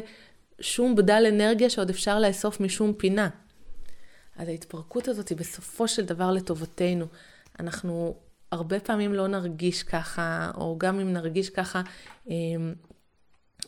שום 0.61 0.95
בדל 0.95 1.25
אנרגיה 1.29 1.69
שעוד 1.69 1.89
אפשר 1.89 2.19
לאסוף 2.19 2.59
משום 2.59 2.93
פינה. 2.93 3.29
אז 4.37 4.47
ההתפרקות 4.47 5.07
הזאת 5.07 5.29
היא 5.29 5.37
בסופו 5.37 5.87
של 5.87 6.05
דבר 6.05 6.31
לטובתנו. 6.31 7.05
אנחנו 7.59 8.15
הרבה 8.51 8.79
פעמים 8.79 9.13
לא 9.13 9.27
נרגיש 9.27 9.83
ככה, 9.83 10.51
או 10.55 10.75
גם 10.77 10.99
אם 10.99 11.13
נרגיש 11.13 11.49
ככה, 11.49 11.81
אה, 12.29 12.35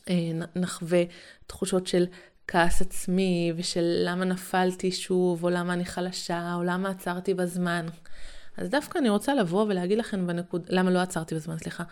אה, 0.08 0.14
נחווה 0.56 1.02
תחושות 1.46 1.86
של 1.86 2.06
כעס 2.48 2.80
עצמי, 2.80 3.52
ושל 3.56 4.02
למה 4.04 4.24
נפלתי 4.24 4.92
שוב, 4.92 5.44
או 5.44 5.50
למה 5.50 5.72
אני 5.72 5.84
חלשה, 5.84 6.54
או 6.54 6.62
למה 6.62 6.90
עצרתי 6.90 7.34
בזמן. 7.34 7.86
אז 8.56 8.68
דווקא 8.68 8.98
אני 8.98 9.08
רוצה 9.08 9.34
לבוא 9.34 9.66
ולהגיד 9.68 9.98
לכם 9.98 10.26
בנקודה, 10.26 10.64
למה 10.68 10.90
לא 10.90 10.98
עצרתי 10.98 11.34
בזמן, 11.34 11.58
סליחה. 11.58 11.84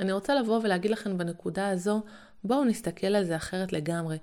אני 0.00 0.12
רוצה 0.12 0.34
לבוא 0.34 0.60
ולהגיד 0.62 0.90
לכם 0.90 1.18
בנקודה 1.18 1.68
הזו, 1.68 2.02
בואו 2.44 2.64
נסתכל 2.64 3.06
על 3.06 3.24
זה 3.24 3.36
אחרת 3.36 3.72
לגמרי. 3.72 4.18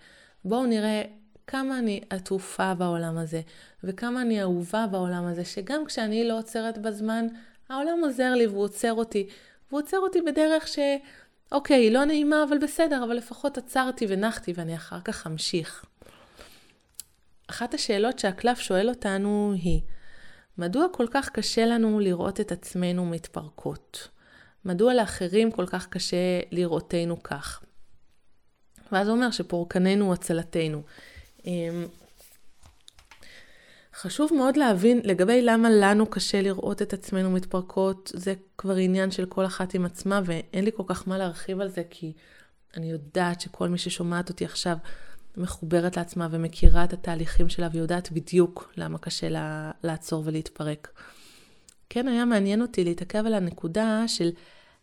בואו 0.46 0.66
נראה 0.66 1.04
כמה 1.48 1.80
אני 1.80 2.02
עטופה 2.10 2.74
בעולם 2.74 3.18
הזה, 3.18 3.42
וכמה 3.84 4.22
אני 4.22 4.42
אהובה 4.42 4.88
בעולם 4.92 5.26
הזה, 5.26 5.46
שגם 5.46 5.86
כשאני 5.86 6.28
לא 6.28 6.38
עוצרת 6.38 6.78
בזמן, 6.78 7.28
העולם 7.70 8.00
עוזר 8.04 8.34
לי 8.34 8.48
והוא 8.48 8.64
עוצר 8.64 8.94
אותי. 8.94 9.28
והוא 9.70 9.82
עוצר 9.82 9.98
אותי 9.98 10.22
בדרך 10.22 10.68
ש... 10.68 10.80
אוקיי, 11.52 11.78
היא 11.78 11.92
לא 11.92 12.06
נעימה, 12.06 12.44
אבל 12.50 12.58
בסדר, 12.58 13.04
אבל 13.04 13.16
לפחות 13.16 13.58
עצרתי 13.58 14.06
ונחתי 14.10 14.54
ואני 14.56 14.76
אחר 14.76 15.02
כך 15.02 15.28
אמשיך. 15.28 15.86
אחת 17.48 17.74
השאלות 17.74 18.20
שהקלף 18.20 18.60
שואל 18.60 18.90
אותנו 18.90 19.54
היא, 19.56 19.82
מדוע 20.58 20.86
כל 20.92 21.08
כך 21.12 21.30
קשה 21.30 21.66
לנו 21.66 22.00
לראות 22.00 22.40
את 22.40 22.52
עצמנו 22.52 23.06
מתפרקות? 23.06 24.08
מדוע 24.68 24.94
לאחרים 24.94 25.52
כל 25.52 25.66
כך 25.66 25.88
קשה 25.88 26.40
לראותנו 26.52 27.24
כך? 27.24 27.64
ואז 28.92 29.08
הוא 29.08 29.16
אומר 29.16 29.32
שפורקננו 29.32 30.06
הוא 30.06 30.14
הצלתנו. 30.14 30.82
אמ, 31.46 31.88
חשוב 33.96 34.32
מאוד 34.34 34.58
להבין 34.58 35.02
לגבי 35.04 35.42
למה 35.42 35.70
לנו 35.70 36.06
קשה 36.06 36.42
לראות 36.42 36.82
את 36.82 36.94
עצמנו 36.94 37.32
מתפרקות, 37.32 38.12
זה 38.16 38.34
כבר 38.58 38.76
עניין 38.76 39.12
של 39.12 39.26
כל 39.26 39.46
אחת 39.46 39.74
עם 39.74 39.86
עצמה, 39.86 40.22
ואין 40.26 40.66
לי 40.66 40.72
כל 40.76 40.84
כך 40.88 41.08
מה 41.08 41.18
להרחיב 41.18 41.62
על 41.62 41.68
זה, 41.68 41.82
כי 41.90 42.14
אני 42.78 42.92
יודעת 42.92 43.42
שכל 43.42 43.70
מי 43.70 43.78
ששומעת 43.78 44.30
אותי 44.30 44.46
עכשיו 44.46 44.78
מחוברת 45.38 45.98
לעצמה 45.98 46.28
ומכירה 46.32 46.84
את 46.84 46.94
התהליכים 46.94 47.50
שלה, 47.50 47.68
ויודעת 47.72 48.12
בדיוק 48.12 48.74
למה 48.78 48.98
קשה 48.98 49.30
לה 49.30 49.72
לעצור 49.84 50.24
ולהתפרק. 50.26 50.90
כן 51.90 52.08
היה 52.08 52.26
מעניין 52.26 52.62
אותי 52.62 52.84
להתעכב 52.84 53.26
על 53.26 53.34
הנקודה 53.34 54.04
של 54.08 54.30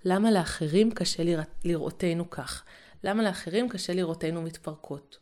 למה 0.04 0.30
לאחרים 0.30 0.90
קשה 0.90 1.22
לראותנו 1.64 2.30
כך. 2.30 2.64
למה 3.04 3.22
לאחרים 3.22 3.68
קשה 3.68 3.94
לראותנו 3.94 4.42
מתפרקות. 4.42 5.18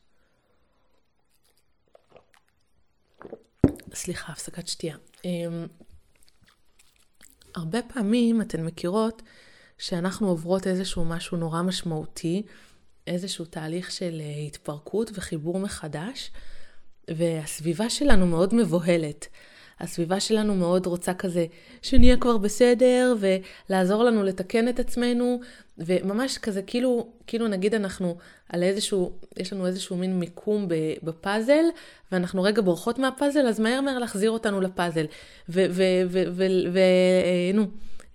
סליחה, 3.94 4.32
הפסקת 4.32 4.68
שתייה. 4.68 4.96
אמ, 5.24 5.66
הרבה 7.54 7.82
פעמים 7.82 8.40
אתן 8.42 8.64
מכירות 8.64 9.22
שאנחנו 9.78 10.28
עוברות 10.28 10.66
איזשהו 10.66 11.04
משהו 11.04 11.36
נורא 11.36 11.62
משמעותי, 11.62 12.42
איזשהו 13.06 13.44
תהליך 13.44 13.90
של 13.90 14.20
אה, 14.20 14.46
התפרקות 14.46 15.10
וחיבור 15.14 15.58
מחדש, 15.58 16.30
והסביבה 17.10 17.90
שלנו 17.90 18.26
מאוד 18.26 18.54
מבוהלת. 18.54 19.28
הסביבה 19.82 20.20
שלנו 20.20 20.54
מאוד 20.54 20.86
רוצה 20.86 21.14
כזה 21.14 21.46
שנהיה 21.82 22.16
כבר 22.16 22.36
בסדר, 22.36 23.14
ולעזור 23.18 24.04
לנו 24.04 24.22
לתקן 24.22 24.68
את 24.68 24.80
עצמנו, 24.80 25.40
וממש 25.78 26.38
כזה 26.38 26.62
כאילו, 26.62 27.08
כאילו 27.26 27.48
נגיד 27.48 27.74
אנחנו 27.74 28.16
על 28.48 28.62
איזשהו, 28.62 29.12
יש 29.36 29.52
לנו 29.52 29.66
איזשהו 29.66 29.96
מין 29.96 30.18
מיקום 30.18 30.66
בפאזל, 31.02 31.64
ואנחנו 32.12 32.42
רגע 32.42 32.62
בורחות 32.62 32.98
מהפאזל, 32.98 33.46
אז 33.46 33.60
מהר 33.60 33.80
מהר 33.80 33.98
להחזיר 33.98 34.30
אותנו 34.30 34.60
לפאזל. 34.60 35.06
ונו, 35.48 35.66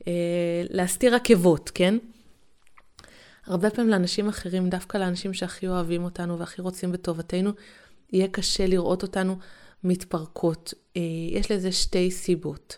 אה, 0.08 0.14
להסתיר 0.70 1.16
עקבות, 1.16 1.72
כן? 1.74 1.98
הרבה 3.48 3.70
פעמים 3.70 3.92
לאנשים 3.92 4.28
אחרים, 4.28 4.70
דווקא 4.70 4.98
לאנשים 4.98 5.34
שהכי 5.34 5.68
אוהבים 5.68 6.04
אותנו 6.04 6.40
והכי 6.40 6.62
רוצים 6.62 6.92
בטובתנו, 6.92 7.52
יהיה 8.14 8.28
קשה 8.28 8.68
לראות 8.68 9.04
אותנו 9.04 9.36
מתפרקות. 9.84 10.74
אה, 10.98 11.02
יש 11.32 11.52
לזה 11.52 11.72
שתי 11.72 12.12
סיבות. 12.12 12.78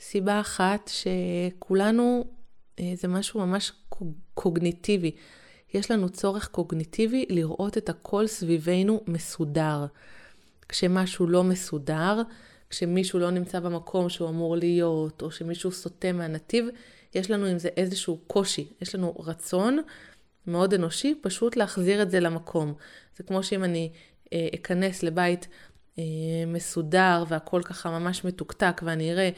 סיבה 0.00 0.40
אחת 0.40 0.90
שכולנו, 0.94 2.24
אה, 2.80 2.92
זה 2.96 3.08
משהו 3.08 3.40
ממש 3.40 3.72
קוגניטיבי. 4.34 5.10
יש 5.74 5.90
לנו 5.90 6.08
צורך 6.08 6.48
קוגניטיבי 6.48 7.26
לראות 7.28 7.78
את 7.78 7.88
הכל 7.88 8.26
סביבנו 8.26 9.00
מסודר. 9.06 9.86
כשמשהו 10.68 11.26
לא 11.26 11.44
מסודר, 11.44 12.22
כשמישהו 12.70 13.18
לא 13.18 13.30
נמצא 13.30 13.60
במקום 13.60 14.08
שהוא 14.08 14.28
אמור 14.28 14.56
להיות, 14.56 15.22
או 15.22 15.30
שמישהו 15.30 15.72
סוטה 15.72 16.12
מהנתיב, 16.12 16.66
יש 17.14 17.30
לנו 17.30 17.46
עם 17.46 17.58
זה 17.58 17.68
איזשהו 17.76 18.18
קושי. 18.26 18.68
יש 18.80 18.94
לנו 18.94 19.14
רצון 19.18 19.78
מאוד 20.46 20.74
אנושי 20.74 21.14
פשוט 21.20 21.56
להחזיר 21.56 22.02
את 22.02 22.10
זה 22.10 22.20
למקום. 22.20 22.74
זה 23.16 23.22
כמו 23.22 23.42
שאם 23.42 23.64
אני 23.64 23.90
אה, 24.32 24.48
אכנס 24.54 25.02
לבית 25.02 25.48
מסודר 26.46 27.24
והכל 27.28 27.62
ככה 27.64 27.98
ממש 27.98 28.24
מתוקתק, 28.24 28.80
ואני 28.84 29.12
אראה 29.12 29.30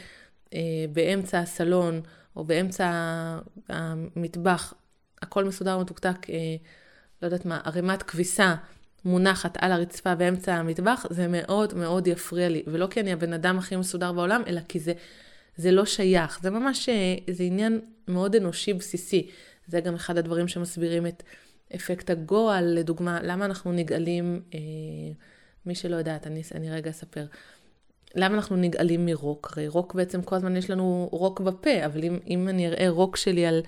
אה, 0.55 0.61
באמצע 0.93 1.39
הסלון 1.39 2.01
או 2.37 2.45
באמצע 2.45 2.91
המטבח, 3.69 4.75
הכל 5.23 5.45
מסודר 5.45 5.79
ומתוקתק, 5.79 6.31
אה, 6.31 6.57
לא 7.23 7.27
יודעת 7.27 7.45
מה, 7.45 7.61
ערימת 7.65 8.03
כביסה 8.03 8.55
מונחת 9.05 9.57
על 9.61 9.73
הרצפה 9.73 10.15
באמצע 10.15 10.55
המטבח, 10.55 11.07
זה 11.11 11.29
מאוד 11.29 11.75
מאוד 11.75 12.07
יפריע 12.07 12.49
לי. 12.49 12.63
ולא 12.67 12.87
כי 12.87 13.01
אני 13.01 13.13
הבן 13.13 13.33
אדם 13.33 13.59
הכי 13.59 13.77
מסודר 13.77 14.13
בעולם, 14.13 14.43
אלא 14.47 14.61
כי 14.69 14.81
זה, 14.81 14.93
זה 15.57 15.71
לא 15.71 15.85
שייך. 15.85 16.39
זה 16.43 16.51
ממש, 16.51 16.89
אה, 16.89 17.17
זה 17.31 17.43
עניין 17.43 17.81
מאוד 18.09 18.37
אנושי 18.37 18.73
בסיסי. 18.73 19.31
זה 19.67 19.81
גם 19.81 19.95
אחד 19.95 20.19
הדברים 20.19 20.49
שמסבירים 20.49 21.07
את 21.07 21.23
אפקט 21.75 22.11
הגועל, 22.11 22.65
לדוגמה, 22.65 23.23
למה 23.23 23.45
אנחנו 23.45 23.73
נגאלים, 23.73 24.43
אה, 24.55 24.59
מי 25.67 25.75
שלא 25.75 25.97
יודעת, 25.97 26.27
אני, 26.27 26.43
אני 26.55 26.71
רגע 26.71 26.91
אספר. 26.91 27.27
למה 28.15 28.35
אנחנו 28.35 28.57
נגאלים 28.57 29.07
מרוק? 29.07 29.51
הרי 29.53 29.69
רוק 29.69 29.95
בעצם 29.95 30.23
כל 30.23 30.37
הזמן 30.37 30.57
יש 30.57 30.71
לנו 30.71 31.09
רוק 31.13 31.41
בפה, 31.41 31.87
אבל 31.87 32.05
אם, 32.05 32.19
אם 32.29 32.49
אני 32.49 32.69
אראה 32.69 32.89
רוק 32.89 33.17
שלי 33.17 33.47
על, 33.47 33.63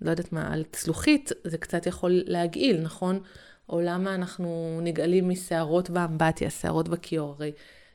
לא 0.00 0.10
יודעת 0.10 0.32
מה, 0.32 0.52
על 0.52 0.64
צלוחית, 0.72 1.32
זה 1.44 1.58
קצת 1.58 1.86
יכול 1.86 2.22
להגעיל, 2.26 2.80
נכון? 2.80 3.20
או 3.68 3.80
למה 3.80 4.14
אנחנו 4.14 4.80
נגאלים 4.82 5.28
משערות 5.28 5.90
באמבטיה, 5.90 6.50
שערות 6.50 6.88
בכיור. 6.88 7.34
הרי 7.38 7.52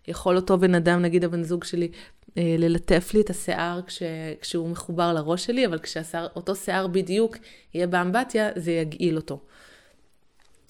יכול 0.08 0.36
אותו 0.36 0.58
בן 0.58 0.76
אדם, 0.76 1.02
נגיד 1.02 1.24
הבן 1.24 1.44
זוג 1.44 1.64
שלי, 1.64 1.92
אה, 2.38 2.56
ללטף 2.58 3.12
לי 3.14 3.22
את 3.22 3.30
השיער 3.30 3.82
כש, 3.88 4.04
כשהוא 4.42 4.70
מחובר 4.70 5.14
לראש 5.14 5.46
שלי, 5.46 5.66
אבל 5.66 5.80
כשאותו 5.80 6.56
שיער 6.56 6.88
בדיוק 6.88 7.38
יהיה 7.74 7.88
באמבטיה, 7.88 8.50
זה 8.56 8.72
יגעיל 8.72 9.16
אותו. 9.16 9.40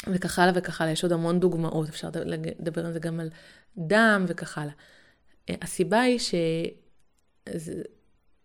וכך 0.07 0.39
הלאה 0.39 0.53
וכך 0.55 0.81
הלאה, 0.81 0.93
יש 0.93 1.03
עוד 1.03 1.12
המון 1.12 1.39
דוגמאות, 1.39 1.89
אפשר 1.89 2.10
לדבר 2.25 2.86
על 2.86 2.93
זה 2.93 3.00
גם 3.00 3.19
על 3.19 3.29
דם 3.77 4.25
וכך 4.27 4.57
הלאה. 4.57 4.74
אה, 5.50 5.55
הסיבה 5.62 6.01
היא 6.01 6.19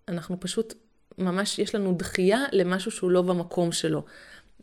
שאנחנו 0.08 0.40
פשוט, 0.40 0.74
ממש 1.18 1.58
יש 1.58 1.74
לנו 1.74 1.94
דחייה 1.94 2.44
למשהו 2.52 2.90
שהוא 2.90 3.10
לא 3.10 3.22
במקום 3.22 3.72
שלו. 3.72 4.04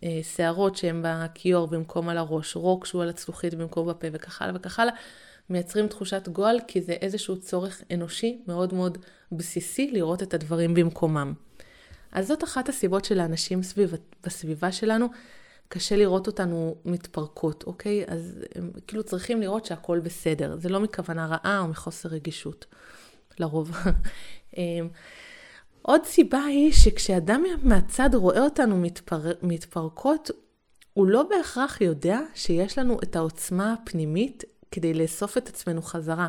אה, 0.04 0.20
שערות 0.24 0.76
שהן 0.76 1.04
בכיור 1.04 1.68
במקום 1.68 2.10
על 2.10 2.18
הראש, 2.18 2.56
רוק 2.56 2.86
שהוא 2.86 3.04
על 3.04 3.10
הצלוחית 3.10 3.54
במקום 3.54 3.88
בפה 3.88 4.08
וכך 4.12 4.42
הלאה 4.42 4.56
וכך 4.56 4.80
הלאה, 4.80 4.94
מייצרים 5.50 5.88
תחושת 5.88 6.28
גועל 6.28 6.60
כי 6.68 6.82
זה 6.82 6.94
איזשהו 6.94 7.42
צורך 7.42 7.82
אנושי 7.94 8.42
מאוד 8.48 8.74
מאוד 8.74 8.98
בסיסי 9.32 9.92
לראות 9.92 10.24
את 10.24 10.34
הדברים 10.34 10.74
במקומם. 10.74 11.34
אז 12.12 12.28
זאת 12.28 12.44
אחת 12.44 12.70
הסיבות 12.70 13.06
שלאנשים 13.06 13.64
סביב, 13.64 13.94
בסביבה 14.24 14.72
שלנו 14.72 15.08
קשה 15.68 15.96
לראות 15.96 16.28
אותנו 16.28 16.76
מתפרקות, 16.86 17.64
אוקיי? 17.68 18.04
אז 18.08 18.40
הם 18.56 18.72
כאילו 18.88 19.04
צריכים 19.04 19.42
לראות 19.42 19.66
שהכל 19.66 20.00
בסדר. 20.00 20.58
זה 20.60 20.70
לא 20.70 20.80
מכוונה 20.80 21.26
רעה 21.26 21.60
או 21.60 21.68
מחוסר 21.68 22.10
רגישות, 22.10 22.66
לרוב. 23.40 23.72
אמ, 24.58 24.90
עוד 25.82 26.06
סיבה 26.06 26.44
היא 26.44 26.74
שכשאדם 26.74 27.44
מהצד 27.64 28.10
רואה 28.16 28.42
אותנו 28.42 28.78
מתפר... 28.78 29.32
מתפרקות, 29.42 30.32
הוא 30.94 31.08
לא 31.08 31.24
בהכרח 31.24 31.82
יודע 31.82 32.20
שיש 32.34 32.78
לנו 32.78 32.98
את 33.04 33.16
העוצמה 33.16 33.74
הפנימית 33.74 34.44
כדי 34.72 34.94
לאסוף 34.94 35.38
את 35.38 35.48
עצמנו 35.48 35.82
חזרה. 35.82 36.28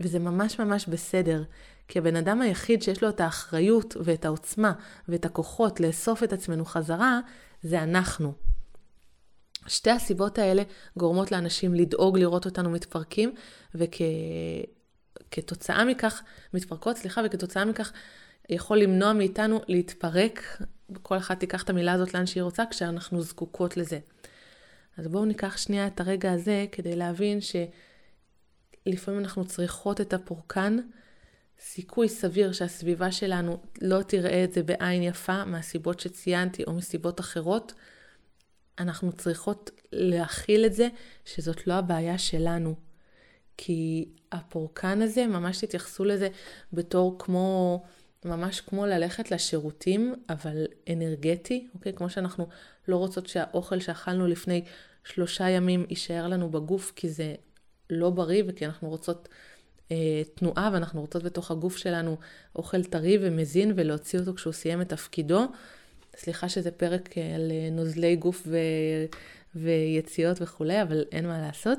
וזה 0.00 0.18
ממש 0.18 0.60
ממש 0.60 0.86
בסדר, 0.86 1.42
כי 1.88 1.98
הבן 1.98 2.16
אדם 2.16 2.40
היחיד 2.42 2.82
שיש 2.82 3.02
לו 3.02 3.08
את 3.08 3.20
האחריות 3.20 3.96
ואת 4.04 4.24
העוצמה 4.24 4.72
ואת 5.08 5.24
הכוחות 5.24 5.80
לאסוף 5.80 6.22
את 6.22 6.32
עצמנו 6.32 6.64
חזרה, 6.64 7.20
זה 7.62 7.82
אנחנו. 7.82 8.32
שתי 9.68 9.90
הסיבות 9.90 10.38
האלה 10.38 10.62
גורמות 10.96 11.32
לאנשים 11.32 11.74
לדאוג 11.74 12.18
לראות 12.18 12.44
אותנו 12.44 12.70
מתפרקים, 12.70 13.34
וכתוצאה 13.74 15.82
וכ... 15.82 15.96
מכך, 15.96 16.22
מתפרקות, 16.54 16.96
סליחה, 16.96 17.20
וכתוצאה 17.24 17.64
מכך 17.64 17.92
יכול 18.48 18.78
למנוע 18.78 19.12
מאיתנו 19.12 19.60
להתפרק, 19.68 20.62
כל 21.02 21.16
אחת 21.16 21.40
תיקח 21.40 21.62
את 21.62 21.70
המילה 21.70 21.92
הזאת 21.92 22.14
לאן 22.14 22.26
שהיא 22.26 22.42
רוצה, 22.42 22.64
כשאנחנו 22.70 23.22
זקוקות 23.22 23.76
לזה. 23.76 23.98
אז 24.96 25.08
בואו 25.08 25.24
ניקח 25.24 25.56
שנייה 25.56 25.86
את 25.86 26.00
הרגע 26.00 26.32
הזה 26.32 26.66
כדי 26.72 26.96
להבין 26.96 27.38
שלפעמים 27.40 29.20
אנחנו 29.20 29.44
צריכות 29.44 30.00
את 30.00 30.12
הפורקן. 30.12 30.78
סיכוי 31.60 32.08
סביר 32.08 32.52
שהסביבה 32.52 33.12
שלנו 33.12 33.62
לא 33.82 34.02
תראה 34.02 34.44
את 34.44 34.52
זה 34.52 34.62
בעין 34.62 35.02
יפה 35.02 35.44
מהסיבות 35.44 36.00
שציינתי 36.00 36.64
או 36.64 36.72
מסיבות 36.72 37.20
אחרות. 37.20 37.72
אנחנו 38.80 39.12
צריכות 39.12 39.70
להכיל 39.92 40.66
את 40.66 40.74
זה 40.74 40.88
שזאת 41.24 41.66
לא 41.66 41.74
הבעיה 41.74 42.18
שלנו. 42.18 42.74
כי 43.56 44.08
הפורקן 44.32 45.02
הזה, 45.02 45.26
ממש 45.26 45.64
תתייחסו 45.64 46.04
לזה 46.04 46.28
בתור 46.72 47.16
כמו 47.18 47.82
ממש 48.24 48.60
כמו 48.60 48.86
ללכת 48.86 49.30
לשירותים, 49.30 50.14
אבל 50.28 50.66
אנרגטי, 50.92 51.68
אוקיי? 51.74 51.92
כמו 51.92 52.10
שאנחנו 52.10 52.48
לא 52.88 52.96
רוצות 52.96 53.26
שהאוכל 53.26 53.80
שאכלנו 53.80 54.26
לפני 54.26 54.64
שלושה 55.04 55.48
ימים 55.48 55.86
יישאר 55.90 56.28
לנו 56.28 56.50
בגוף, 56.50 56.92
כי 56.96 57.08
זה 57.08 57.34
לא 57.90 58.10
בריא 58.10 58.42
וכי 58.46 58.66
אנחנו 58.66 58.88
רוצות 58.88 59.28
אה, 59.90 60.22
תנועה 60.34 60.70
ואנחנו 60.72 61.00
רוצות 61.00 61.22
בתוך 61.22 61.50
הגוף 61.50 61.76
שלנו 61.76 62.16
אוכל 62.56 62.84
טרי 62.84 63.18
ומזין 63.20 63.72
ולהוציא 63.76 64.18
אותו 64.18 64.34
כשהוא 64.34 64.52
סיים 64.52 64.80
את 64.80 64.88
תפקידו. 64.88 65.46
סליחה 66.18 66.48
שזה 66.48 66.70
פרק 66.70 67.18
אה, 67.18 67.34
על 67.34 67.50
אה, 67.50 67.70
נוזלי 67.70 68.16
גוף 68.16 68.42
ו... 68.46 68.58
ויציאות 69.54 70.36
וכולי, 70.40 70.82
אבל 70.82 71.04
אין 71.12 71.26
מה 71.26 71.38
לעשות. 71.38 71.78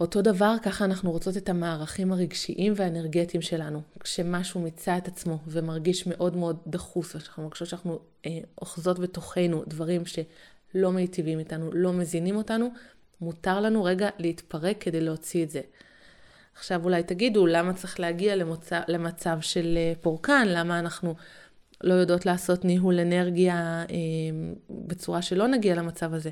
אותו 0.00 0.22
דבר, 0.22 0.54
ככה 0.62 0.84
אנחנו 0.84 1.10
רוצות 1.10 1.36
את 1.36 1.48
המערכים 1.48 2.12
הרגשיים 2.12 2.72
והאנרגטיים 2.76 3.42
שלנו. 3.42 3.82
כשמשהו 4.00 4.60
מיצה 4.60 4.96
את 4.96 5.08
עצמו 5.08 5.38
ומרגיש 5.46 6.06
מאוד 6.06 6.36
מאוד 6.36 6.58
דחוס, 6.66 7.16
אנחנו 7.16 7.42
מרגישות 7.42 7.68
שאנחנו 7.68 7.98
אה, 8.26 8.38
אוחזות 8.60 8.98
בתוכנו 8.98 9.64
דברים 9.66 10.02
שלא 10.06 10.92
מיטיבים 10.92 11.38
איתנו, 11.38 11.70
לא 11.72 11.92
מזינים 11.92 12.36
אותנו, 12.36 12.70
מותר 13.20 13.60
לנו 13.60 13.84
רגע 13.84 14.08
להתפרק 14.18 14.76
כדי 14.80 15.00
להוציא 15.00 15.44
את 15.44 15.50
זה. 15.50 15.60
עכשיו 16.54 16.84
אולי 16.84 17.02
תגידו, 17.02 17.46
למה 17.46 17.72
צריך 17.72 18.00
להגיע 18.00 18.36
למצב, 18.36 18.80
למצב 18.88 19.38
של 19.40 19.74
אה, 19.76 19.92
פורקן? 20.00 20.48
למה 20.48 20.78
אנחנו 20.78 21.14
לא 21.84 21.94
יודעות 21.94 22.26
לעשות 22.26 22.64
ניהול 22.64 23.00
אנרגיה 23.00 23.84
אה, 23.90 23.96
בצורה 24.70 25.22
שלא 25.22 25.48
נגיע 25.48 25.74
למצב 25.74 26.14
הזה? 26.14 26.30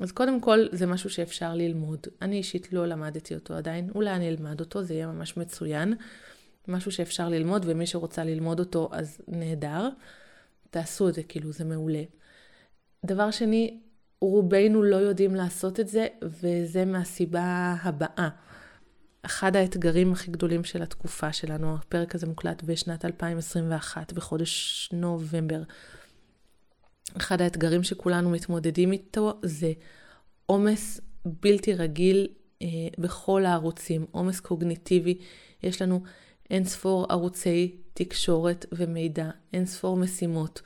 אז 0.00 0.12
קודם 0.12 0.40
כל, 0.40 0.66
זה 0.72 0.86
משהו 0.86 1.10
שאפשר 1.10 1.54
ללמוד. 1.54 2.06
אני 2.22 2.36
אישית 2.36 2.72
לא 2.72 2.86
למדתי 2.86 3.34
אותו 3.34 3.54
עדיין, 3.54 3.90
אולי 3.94 4.10
אני 4.10 4.28
אלמד 4.28 4.60
אותו, 4.60 4.82
זה 4.82 4.94
יהיה 4.94 5.06
ממש 5.06 5.36
מצוין. 5.36 5.94
משהו 6.68 6.92
שאפשר 6.92 7.28
ללמוד, 7.28 7.64
ומי 7.68 7.86
שרוצה 7.86 8.24
ללמוד 8.24 8.60
אותו, 8.60 8.88
אז 8.92 9.20
נהדר. 9.28 9.88
תעשו 10.70 11.08
את 11.08 11.14
זה, 11.14 11.22
כאילו, 11.22 11.52
זה 11.52 11.64
מעולה. 11.64 12.02
דבר 13.06 13.30
שני, 13.30 13.80
רובנו 14.20 14.82
לא 14.82 14.96
יודעים 14.96 15.34
לעשות 15.34 15.80
את 15.80 15.88
זה, 15.88 16.06
וזה 16.22 16.84
מהסיבה 16.84 17.74
הבאה. 17.82 18.28
אחד 19.22 19.56
האתגרים 19.56 20.12
הכי 20.12 20.30
גדולים 20.30 20.64
של 20.64 20.82
התקופה 20.82 21.32
שלנו, 21.32 21.74
הפרק 21.74 22.14
הזה 22.14 22.26
מוקלט 22.26 22.62
בשנת 22.62 23.04
2021, 23.04 24.12
בחודש 24.12 24.88
נובמבר. 24.92 25.62
אחד 27.16 27.40
האתגרים 27.40 27.82
שכולנו 27.82 28.30
מתמודדים 28.30 28.92
איתו 28.92 29.40
זה 29.42 29.72
עומס 30.46 31.00
בלתי 31.24 31.74
רגיל 31.74 32.28
אה, 32.62 32.68
בכל 32.98 33.46
הערוצים, 33.46 34.06
עומס 34.10 34.40
קוגניטיבי. 34.40 35.18
יש 35.62 35.82
לנו 35.82 36.02
אין 36.50 36.64
ספור 36.64 37.06
ערוצי 37.08 37.76
תקשורת 37.94 38.66
ומידע, 38.72 39.30
אין 39.52 39.66
ספור 39.66 39.96
משימות, 39.96 40.62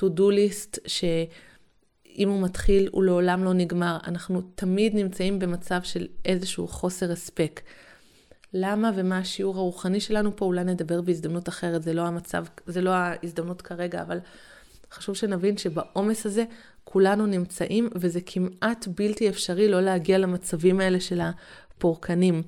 to-do 0.00 0.20
list 0.20 0.78
שאם 0.86 2.28
הוא 2.28 2.42
מתחיל 2.42 2.88
הוא 2.92 3.04
לעולם 3.04 3.44
לא 3.44 3.54
נגמר. 3.54 3.98
אנחנו 4.06 4.40
תמיד 4.54 4.94
נמצאים 4.94 5.38
במצב 5.38 5.82
של 5.82 6.06
איזשהו 6.24 6.68
חוסר 6.68 7.12
הספק. 7.12 7.60
למה 8.58 8.90
ומה 8.94 9.18
השיעור 9.18 9.56
הרוחני 9.56 10.00
שלנו 10.00 10.36
פה, 10.36 10.44
אולי 10.44 10.64
נדבר 10.64 11.00
בהזדמנות 11.00 11.48
אחרת, 11.48 11.82
זה 11.82 11.92
לא 11.92 12.02
המצב, 12.02 12.44
זה 12.66 12.80
לא 12.80 12.90
ההזדמנות 12.90 13.62
כרגע, 13.62 14.02
אבל 14.02 14.18
חשוב 14.92 15.16
שנבין 15.16 15.56
שבעומס 15.56 16.26
הזה 16.26 16.44
כולנו 16.84 17.26
נמצאים, 17.26 17.88
וזה 17.94 18.20
כמעט 18.26 18.88
בלתי 18.96 19.28
אפשרי 19.28 19.68
לא 19.68 19.80
להגיע 19.80 20.18
למצבים 20.18 20.80
האלה 20.80 21.00
של 21.00 21.20
הפורקנים. 21.20 22.42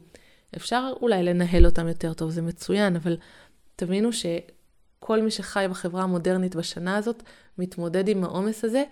אפשר 0.56 0.92
אולי 1.02 1.22
לנהל 1.22 1.66
אותם 1.66 1.88
יותר 1.88 2.12
טוב, 2.12 2.30
זה 2.30 2.42
מצוין, 2.42 2.96
אבל 2.96 3.16
תבינו 3.76 4.10
שכל 4.12 5.22
מי 5.22 5.30
שחי 5.30 5.66
בחברה 5.70 6.02
המודרנית 6.02 6.56
בשנה 6.56 6.96
הזאת, 6.96 7.22
מתמודד 7.58 8.08
עם 8.08 8.24
העומס 8.24 8.64
הזה, 8.64 8.84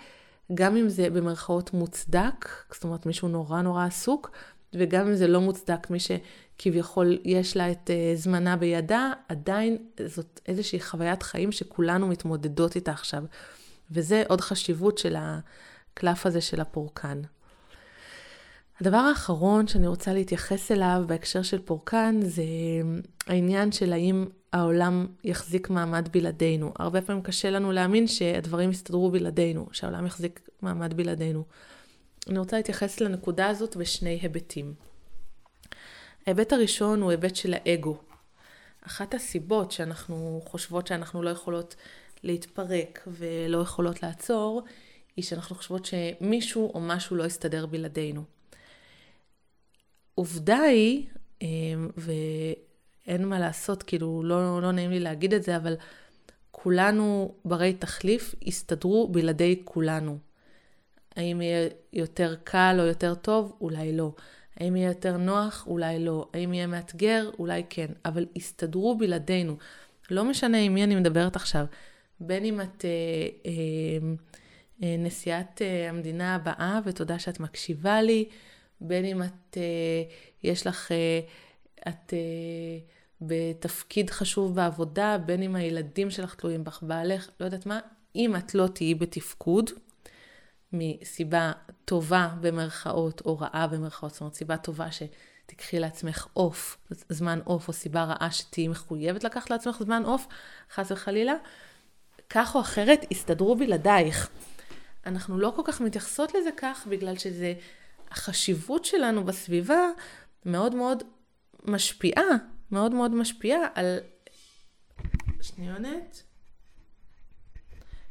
גם 0.55 0.77
אם 0.77 0.89
זה 0.89 1.11
במרכאות 1.11 1.75
מוצדק, 1.75 2.49
זאת 2.73 2.85
אומרת 2.85 3.07
מישהו 3.07 3.29
נורא 3.29 3.63
נורא 3.63 3.85
עסוק, 3.85 4.31
וגם 4.75 5.07
אם 5.07 5.15
זה 5.15 5.27
לא 5.27 5.41
מוצדק, 5.41 5.91
מי 5.91 5.99
שכביכול 6.01 7.19
יש 7.25 7.57
לה 7.57 7.71
את 7.71 7.91
uh, 7.91 8.19
זמנה 8.19 8.57
בידה, 8.57 9.13
עדיין 9.29 9.79
זאת 10.07 10.41
איזושהי 10.49 10.81
חוויית 10.81 11.23
חיים 11.23 11.53
שכולנו 11.53 12.07
מתמודדות 12.07 12.77
איתה 12.77 12.93
עכשיו. 12.93 13.25
וזה 13.91 14.23
עוד 14.29 14.41
חשיבות 14.41 14.99
של 14.99 15.17
הקלף 15.19 16.27
הזה 16.27 16.41
של 16.41 16.61
הפורקן. 16.61 17.23
הדבר 18.81 18.97
האחרון 18.97 19.67
שאני 19.67 19.87
רוצה 19.87 20.13
להתייחס 20.13 20.73
אליו 20.73 21.05
בהקשר 21.07 21.43
של 21.43 21.59
פורקן 21.59 22.21
זה 22.23 22.43
העניין 23.27 23.73
של 23.73 23.93
האם 23.93 24.27
העולם 24.53 25.07
יחזיק 25.25 25.71
מעמד 25.71 26.09
בלעדינו. 26.13 26.73
הרבה 26.79 27.03
פעמים 27.03 27.23
קשה 27.23 27.51
לנו 27.51 27.73
להאמין 27.73 28.07
שהדברים 28.07 28.71
יסתדרו 28.71 29.11
בלעדינו, 29.11 29.67
שהעולם 29.73 30.07
יחזיק 30.07 30.49
מעמד 30.63 30.95
בלעדינו. 30.95 31.45
אני 32.31 32.39
רוצה 32.39 32.57
להתייחס 32.57 33.01
לנקודה 33.01 33.47
הזאת 33.47 33.77
בשני 33.77 34.19
היבטים. 34.23 34.75
ההיבט 36.27 36.53
הראשון 36.53 37.03
הוא 37.03 37.11
היבט 37.11 37.37
של 37.37 37.55
האגו. 37.55 37.97
אחת 38.87 39.15
הסיבות 39.15 39.73
שאנחנו 39.73 40.43
חושבות 40.45 40.87
שאנחנו 40.87 41.23
לא 41.23 41.31
יכולות 41.31 41.77
להתפרק 42.23 43.03
ולא 43.07 43.59
יכולות 43.59 44.03
לעצור, 44.03 44.63
היא 45.17 45.25
שאנחנו 45.25 45.57
חושבות 45.57 45.85
שמישהו 45.87 46.71
או 46.75 46.81
משהו 46.81 47.17
לא 47.17 47.25
יסתדר 47.25 47.67
בלעדינו. 47.67 48.25
עובדה 50.15 50.59
היא, 50.59 51.07
אמ, 51.43 51.89
ואין 51.97 53.25
מה 53.25 53.39
לעשות, 53.39 53.83
כאילו 53.83 54.23
לא, 54.25 54.63
לא 54.63 54.73
נעים 54.73 54.91
לי 54.91 55.01
להגיד 55.01 55.35
את 55.35 55.43
זה, 55.43 55.57
אבל 55.57 55.77
כולנו 56.51 57.35
ברי 57.45 57.75
תחליף 57.75 58.35
הסתדרו 58.47 59.09
בלעדי 59.09 59.61
כולנו. 59.65 60.19
האם 61.17 61.41
יהיה 61.41 61.69
יותר 61.93 62.35
קל 62.45 62.77
או 62.81 62.87
יותר 62.87 63.15
טוב? 63.15 63.57
אולי 63.61 63.97
לא. 63.97 64.13
האם 64.57 64.77
יהיה 64.77 64.89
יותר 64.89 65.17
נוח? 65.17 65.65
אולי 65.67 66.05
לא. 66.05 66.29
האם 66.35 66.55
יהיה 66.55 66.67
מאתגר? 66.67 67.31
אולי 67.39 67.63
כן. 67.71 67.87
אבל 68.05 68.27
הסתדרו 68.37 68.99
בלעדינו. 68.99 69.57
לא 70.11 70.25
משנה 70.25 70.59
עם 70.59 70.75
מי 70.75 70.85
אני 70.85 70.95
מדברת 70.95 71.37
עכשיו. 71.37 71.65
בין 72.21 72.45
אם 72.45 72.61
את 72.61 72.85
אה, 72.85 72.91
אה, 73.47 73.53
אה, 74.83 74.97
נשיאת 74.99 75.63
אה, 75.63 75.89
המדינה 75.89 76.35
הבאה, 76.35 76.81
ותודה 76.85 77.19
שאת 77.19 77.41
מקשיבה 77.41 78.03
לי, 78.03 78.29
בין 78.81 79.05
אם 79.05 79.23
את, 79.23 79.57
אה, 79.57 80.03
יש 80.43 80.67
לך, 80.67 80.93
אה, 80.93 81.21
את 81.89 82.15
אה, 82.15 82.79
בתפקיד 83.21 84.11
חשוב 84.11 84.55
בעבודה, 84.55 85.19
בין 85.27 85.43
אם 85.43 85.57
הילדים 85.57 86.11
שלך 86.11 86.35
תלויים 86.35 86.65
בך, 86.65 86.83
בעלך, 86.83 87.31
לא 87.41 87.45
יודעת 87.45 87.67
מה, 87.67 87.81
אם 88.17 88.37
את 88.37 88.55
לא 88.55 88.67
תהיי 88.67 88.95
בתפקוד, 88.95 89.71
מסיבה 90.73 91.53
טובה 91.85 92.29
במרכאות, 92.41 93.23
או 93.25 93.39
רעה 93.39 93.67
במרכאות, 93.67 94.13
זאת 94.13 94.21
אומרת 94.21 94.35
סיבה 94.35 94.57
טובה 94.57 94.87
שתקחי 94.93 95.79
לעצמך 95.79 96.27
off, 96.37 96.79
זמן 96.91 97.41
off, 97.47 97.69
או 97.69 97.73
סיבה 97.73 98.05
רעה 98.05 98.31
שתהיי 98.31 98.69
מחויבת 98.69 99.25
לקחת 99.25 99.51
לעצמך 99.51 99.83
זמן 99.83 100.05
off, 100.05 100.27
חס 100.75 100.93
וחלילה, 100.93 101.35
כך 102.31 102.55
או 102.55 102.61
אחרת 102.61 103.01
יסתדרו 103.11 103.57
בלעדייך. 103.57 104.31
אנחנו 105.07 105.39
לא 105.39 105.53
כל 105.57 105.63
כך 105.65 105.81
מתייחסות 105.81 106.35
לזה 106.35 106.51
כך, 106.57 106.87
בגלל 106.91 107.19
שזה, 107.19 107.55
החשיבות 108.11 108.85
שלנו 108.85 109.25
בסביבה 109.25 109.81
מאוד 110.45 110.75
מאוד 110.75 111.03
משפיעה, 111.65 112.25
מאוד 112.71 112.93
מאוד 112.93 113.15
משפיעה 113.15 113.61
על... 113.75 113.99
שניונת. 115.41 116.23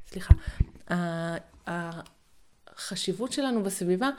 סליחה. 0.08 0.34
החשיבות 2.78 3.32
שלנו 3.32 3.64
בסביבה 3.64 4.10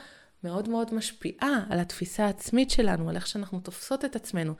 מאוד 0.44 0.68
מאוד 0.68 0.94
משפיעה 0.94 1.64
על 1.70 1.78
התפיסה 1.78 2.26
העצמית 2.26 2.70
שלנו, 2.70 3.08
על 3.08 3.16
איך 3.16 3.26
שאנחנו 3.26 3.60
תופסות 3.60 4.04
את 4.04 4.16
עצמנו. 4.16 4.54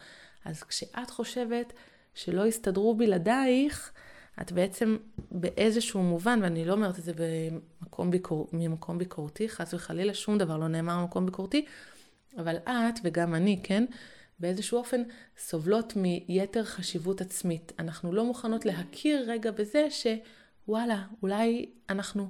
אז 0.44 0.62
כשאת 0.62 1.10
חושבת 1.10 1.72
שלא 2.14 2.46
יסתדרו 2.46 2.94
בלעדייך, 2.94 3.92
את 4.40 4.52
בעצם 4.52 4.96
באיזשהו 5.30 6.02
מובן, 6.02 6.38
ואני 6.42 6.64
לא 6.64 6.72
אומרת 6.72 6.98
את 6.98 7.04
זה 7.04 7.12
במקום 7.16 8.10
ביקור, 8.10 8.48
ממקום 8.52 8.98
ביקורתי, 8.98 9.48
חס 9.48 9.74
וחלילה, 9.74 10.14
שום 10.14 10.38
דבר 10.38 10.56
לא 10.56 10.68
נאמר 10.68 11.00
במקום 11.00 11.26
ביקורתי, 11.26 11.64
אבל 12.38 12.56
את 12.56 12.94
וגם 13.04 13.34
אני, 13.34 13.60
כן, 13.62 13.84
באיזשהו 14.40 14.78
אופן 14.78 15.02
סובלות 15.38 15.92
מיתר 15.96 16.64
חשיבות 16.64 17.20
עצמית. 17.20 17.72
אנחנו 17.78 18.12
לא 18.12 18.24
מוכנות 18.24 18.64
להכיר 18.66 19.24
רגע 19.30 19.50
בזה 19.50 19.88
שוואלה, 19.90 21.04
אולי 21.22 21.70
אנחנו 21.90 22.28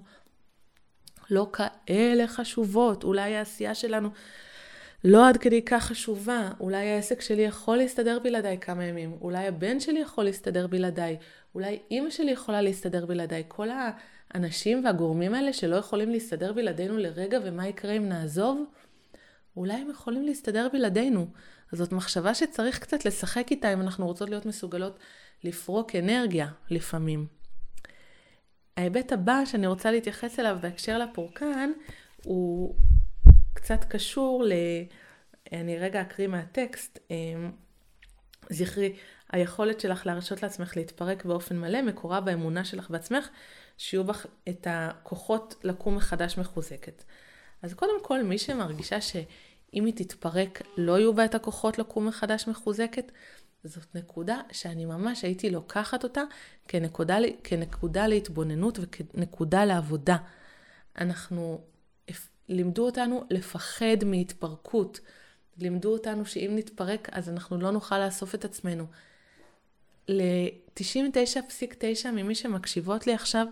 לא 1.31 1.51
כאלה 1.53 2.27
חשובות, 2.27 3.05
אולי 3.05 3.37
העשייה 3.37 3.75
שלנו 3.75 4.09
לא 5.05 5.29
עד 5.29 5.37
כדי 5.37 5.63
כך 5.63 5.85
חשובה, 5.85 6.51
אולי 6.61 6.91
העסק 6.91 7.21
שלי 7.21 7.43
יכול 7.43 7.77
להסתדר 7.77 8.19
בלעדיי 8.19 8.59
כמה 8.59 8.85
ימים, 8.85 9.17
אולי 9.21 9.47
הבן 9.47 9.81
שלי 9.81 10.01
יכול 10.01 10.25
להסתדר 10.25 10.67
בלעדיי, 10.67 11.17
אולי 11.55 11.79
אימא 11.91 12.11
שלי 12.11 12.31
יכולה 12.31 12.63
להסתדר 12.63 13.07
בלעדיי. 13.07 13.45
כל 13.49 13.69
האנשים 13.71 14.85
והגורמים 14.85 15.35
האלה 15.35 15.53
שלא 15.53 15.77
יכולים 15.77 16.11
להסתדר 16.11 16.53
בלעדינו 16.53 16.97
לרגע, 16.97 17.39
ומה 17.45 17.69
יקרה 17.69 17.93
אם 17.93 18.09
נעזוב? 18.09 18.65
אולי 19.57 19.75
הם 19.75 19.91
יכולים 19.91 20.23
להסתדר 20.23 20.69
בלעדינו. 20.73 21.27
אז 21.73 21.79
זאת 21.79 21.93
מחשבה 21.93 22.35
שצריך 22.35 22.79
קצת 22.79 23.05
לשחק 23.05 23.51
איתה 23.51 23.73
אם 23.73 23.81
אנחנו 23.81 24.07
רוצות 24.07 24.31
להיות 24.31 24.47
מסוגלות 24.47 24.99
לפרוק 25.45 25.97
אנרגיה 25.97 26.49
לפעמים. 26.71 27.27
ההיבט 28.77 29.13
הבא 29.13 29.45
שאני 29.45 29.67
רוצה 29.67 29.91
להתייחס 29.91 30.41
אליו 30.41 30.59
בהקשר 30.61 30.99
לפורקן, 30.99 31.71
הוא 32.25 32.75
קצת 33.55 33.85
קשור 33.85 34.45
ל... 34.45 34.53
אני 35.53 35.79
רגע 35.79 36.03
אקריא 36.03 36.29
מהטקסט. 36.29 36.99
אמ, 37.11 37.51
זכרי, 38.51 38.97
היכולת 39.33 39.81
שלך 39.81 40.07
להרשות 40.07 40.43
לעצמך 40.43 40.77
להתפרק 40.77 41.25
באופן 41.25 41.57
מלא 41.57 41.83
מקורה 41.83 42.21
באמונה 42.21 42.65
שלך 42.65 42.91
בעצמך, 42.91 43.29
שיהיו 43.79 44.05
בך 44.05 44.27
את 44.49 44.67
הכוחות 44.71 45.55
לקום 45.65 45.97
מחדש 45.97 46.39
מחוזקת. 46.39 47.05
אז 47.63 47.75
קודם 47.75 48.03
כל, 48.03 48.23
מי 48.23 48.39
שמרגישה 48.39 49.01
שאם 49.01 49.85
היא 49.85 49.95
תתפרק 49.97 50.63
לא 50.77 50.99
יהיו 50.99 51.15
בה 51.15 51.25
את 51.25 51.35
הכוחות 51.35 51.79
לקום 51.79 52.07
מחדש 52.07 52.49
מחוזקת, 52.49 53.13
זאת 53.67 53.95
נקודה 53.95 54.41
שאני 54.53 54.85
ממש 54.85 55.23
הייתי 55.23 55.51
לוקחת 55.51 56.05
אותה 56.05 56.23
כנקודה, 56.69 57.19
כנקודה 57.45 58.07
להתבוננות 58.07 58.79
וכנקודה 58.83 59.65
לעבודה. 59.65 60.17
אנחנו, 60.99 61.61
לימדו 62.49 62.87
אותנו 62.87 63.25
לפחד 63.31 64.05
מהתפרקות. 64.07 65.01
לימדו 65.59 65.93
אותנו 65.93 66.27
שאם 66.27 66.53
נתפרק 66.57 67.09
אז 67.13 67.29
אנחנו 67.29 67.59
לא 67.59 67.71
נוכל 67.71 68.07
לאסוף 68.07 68.35
את 68.35 68.45
עצמנו. 68.45 68.87
ל-99.9 70.09 72.11
ממי 72.13 72.35
שמקשיבות 72.35 73.07
לי 73.07 73.15
עכשיו, 73.15 73.47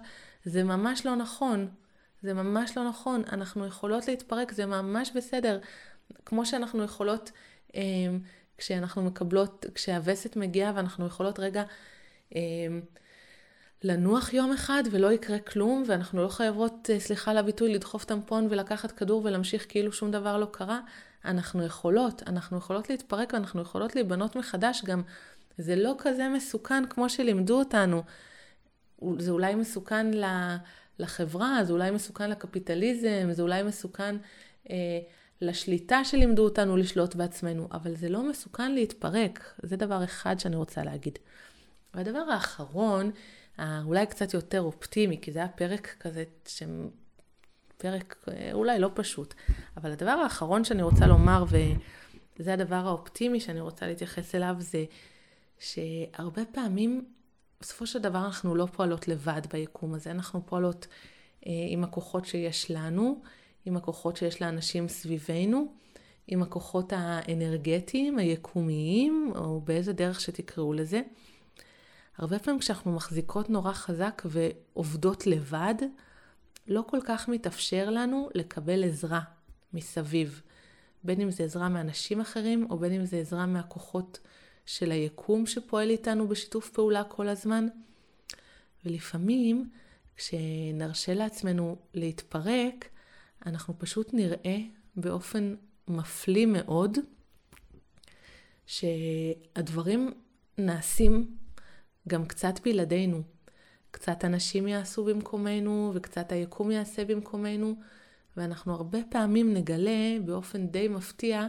זה 0.45 0.65
ממש 0.65 1.07
לא 1.07 1.17
נכון. 1.17 1.69
זה 2.23 2.35
ממש 2.35 2.77
לא 2.77 2.89
נכון. 2.89 3.23
אנחנו 3.33 3.67
יכולות 3.67 4.09
להתפרק, 4.09 4.53
זה 4.53 4.67
ממש 4.67 5.11
בסדר. 5.15 5.59
כמו 6.25 6.47
שאנחנו 6.47 6.83
יכולות, 6.83 7.31
אה, 7.75 7.81
כשאנחנו 8.59 9.03
מקבלות, 9.03 9.67
כשהווסת 9.75 10.37
מגיעה 10.37 10.73
ואנחנו 10.75 11.07
יכולות 11.07 11.39
רגע 11.39 11.63
אה, 12.37 12.41
לנוח 13.83 14.33
יום 14.33 14.53
אחד 14.53 14.83
ולא 14.91 15.13
יקרה 15.13 15.39
כלום, 15.39 15.85
ואנחנו 15.87 16.23
לא 16.23 16.29
חייבות, 16.29 16.91
אה, 16.93 17.01
סליחה 17.01 17.31
על 17.31 17.39
הביטוי, 17.39 17.75
לדחוף 17.75 18.05
טמפון 18.05 18.47
ולקחת 18.51 18.93
כדור 18.93 19.25
ולהמשיך 19.25 19.67
כאילו 19.69 19.93
שום 19.93 20.11
דבר 20.11 20.39
לא 20.39 20.47
קרה. 20.51 20.81
אנחנו 21.25 21.65
יכולות, 21.65 22.23
אנחנו 22.27 22.59
יכולות 22.59 22.91
להתפרק 22.91 23.33
ואנחנו 23.33 23.63
יכולות 23.63 23.95
להיבנות 23.95 24.37
מחדש 24.37 24.83
גם. 24.85 25.03
זה 25.59 25.77
לא 25.77 25.95
כזה 25.99 26.29
מסוכן 26.29 26.87
כמו 26.91 27.09
שלימדו 27.09 27.59
אותנו. 27.59 28.03
זה 29.19 29.31
אולי 29.31 29.55
מסוכן 29.55 30.07
לחברה, 30.99 31.65
זה 31.65 31.73
אולי 31.73 31.91
מסוכן 31.91 32.31
לקפיטליזם, 32.31 33.29
זה 33.33 33.43
אולי 33.43 33.63
מסוכן 33.63 34.17
אה, 34.71 35.01
לשליטה 35.45 36.05
שלימדו 36.05 36.45
אותנו 36.45 36.77
לשלוט 36.77 37.15
בעצמנו, 37.15 37.69
אבל 37.73 37.97
זה 37.97 38.09
לא 38.09 38.29
מסוכן 38.31 38.73
להתפרק. 38.75 39.55
זה 39.63 39.77
דבר 39.77 40.05
אחד 40.05 40.39
שאני 40.39 40.57
רוצה 40.57 40.85
להגיד. 40.85 41.19
והדבר 41.95 42.19
האחרון, 42.19 43.11
אולי 43.85 44.07
קצת 44.07 44.35
יותר 44.35 44.61
אופטימי, 44.61 45.19
כי 45.23 45.33
זה 45.33 45.39
היה 45.39 45.49
פרק 45.49 45.97
כזה, 46.01 46.25
פרק 47.77 48.17
אה, 48.29 48.51
אולי 48.53 48.79
לא 48.79 48.91
פשוט, 48.95 49.35
אבל 49.77 49.93
הדבר 49.93 50.11
האחרון 50.11 50.65
שאני 50.65 50.83
רוצה 50.83 51.07
לומר, 51.07 51.45
וזה 52.39 52.53
הדבר 52.53 52.87
האופטימי 52.87 53.41
שאני 53.41 53.61
רוצה 53.61 53.87
להתייחס 53.87 54.35
אליו, 54.35 54.57
זה 54.59 54.85
שהרבה 55.59 56.43
פעמים, 56.53 57.05
בסופו 57.61 57.87
של 57.87 57.99
דבר 57.99 58.27
אנחנו 58.27 58.55
לא 58.55 58.67
פועלות 58.67 59.09
לבד 59.09 59.43
ביקום 59.53 59.95
הזה, 59.95 60.11
אנחנו 60.11 60.47
פועלות 60.47 60.87
אה, 61.47 61.53
עם 61.69 61.85
הכוחות 61.85 62.25
שיש 62.25 62.71
לנו, 62.71 63.23
עם 63.65 63.77
הכוחות 63.77 64.17
שיש 64.17 64.43
לאנשים 64.43 64.89
סביבנו, 64.89 65.73
עם 66.27 66.43
הכוחות 66.43 66.93
האנרגטיים, 66.97 68.19
היקומיים, 68.19 69.33
או 69.35 69.61
באיזה 69.61 69.93
דרך 69.93 70.21
שתקראו 70.21 70.73
לזה. 70.73 71.01
הרבה 72.19 72.39
פעמים 72.39 72.61
כשאנחנו 72.61 72.93
מחזיקות 72.93 73.51
נורא 73.51 73.73
חזק 73.73 74.23
ועובדות 74.25 75.27
לבד, 75.27 75.75
לא 76.69 76.85
כל 76.87 76.99
כך 77.05 77.29
מתאפשר 77.29 77.91
לנו 77.91 78.29
לקבל 78.35 78.85
עזרה 78.85 79.21
מסביב. 79.73 80.43
בין 81.05 81.21
אם 81.21 81.31
זה 81.31 81.45
עזרה 81.45 81.69
מאנשים 81.69 82.21
אחרים, 82.21 82.67
או 82.71 82.79
בין 82.79 82.93
אם 82.93 83.05
זה 83.05 83.17
עזרה 83.17 83.47
מהכוחות 83.47 84.21
של 84.67 84.91
היקום 84.91 85.47
שפועל 85.47 85.91
איתנו 85.91 86.29
בשיתוף 86.29 86.71
פעולה 86.71 87.05
כל 87.05 87.29
הזמן. 87.29 87.67
ולפעמים, 88.85 89.71
כשנרשה 90.17 91.15
לעצמנו 91.15 91.77
להתפרק, 91.95 92.89
אנחנו 93.47 93.79
פשוט 93.79 94.15
נראה 94.15 94.57
באופן 94.97 95.55
מפליא 95.89 96.47
מאוד 96.47 96.99
שהדברים 98.67 100.13
נעשים 100.59 101.37
גם 102.09 102.27
קצת 102.27 102.55
בלעדינו. 102.65 103.23
קצת 103.91 104.25
אנשים 104.25 104.69
יעשו 104.69 105.05
במקומנו 105.05 105.93
וקצת 105.95 106.33
היקום 106.33 106.71
יעשה 106.71 107.05
במקומנו, 107.05 107.75
ואנחנו 108.37 108.75
הרבה 108.75 108.99
פעמים 109.11 109.55
נגלה 109.55 110.17
באופן 110.25 110.67
די 110.67 110.89
מפתיע 110.89 111.47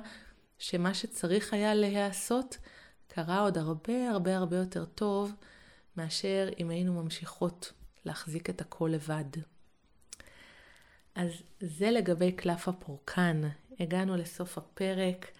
שמה 0.57 0.93
שצריך 0.93 1.53
היה 1.53 1.73
להיעשות 1.73 2.57
קרה 3.07 3.39
עוד 3.39 3.57
הרבה 3.57 4.09
הרבה 4.09 4.37
הרבה 4.37 4.57
יותר 4.57 4.85
טוב 4.85 5.31
מאשר 5.97 6.49
אם 6.59 6.69
היינו 6.69 7.03
ממשיכות 7.03 7.73
להחזיק 8.05 8.49
את 8.49 8.61
הכל 8.61 8.89
לבד. 8.93 9.54
אז 11.15 11.31
זה 11.59 11.91
לגבי 11.91 12.31
קלף 12.31 12.67
הפורקן. 12.67 13.41
הגענו 13.79 14.17
לסוף 14.17 14.57
הפרק. 14.57 15.31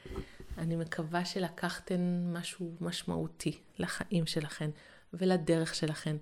אני 0.58 0.76
מקווה 0.76 1.26
שלקחתן 1.26 2.24
משהו 2.34 2.72
משמעותי 2.82 3.58
לחיים 3.80 4.26
שלכן 4.26 4.70
ולדרך 5.14 5.76
שלכן 5.76 6.16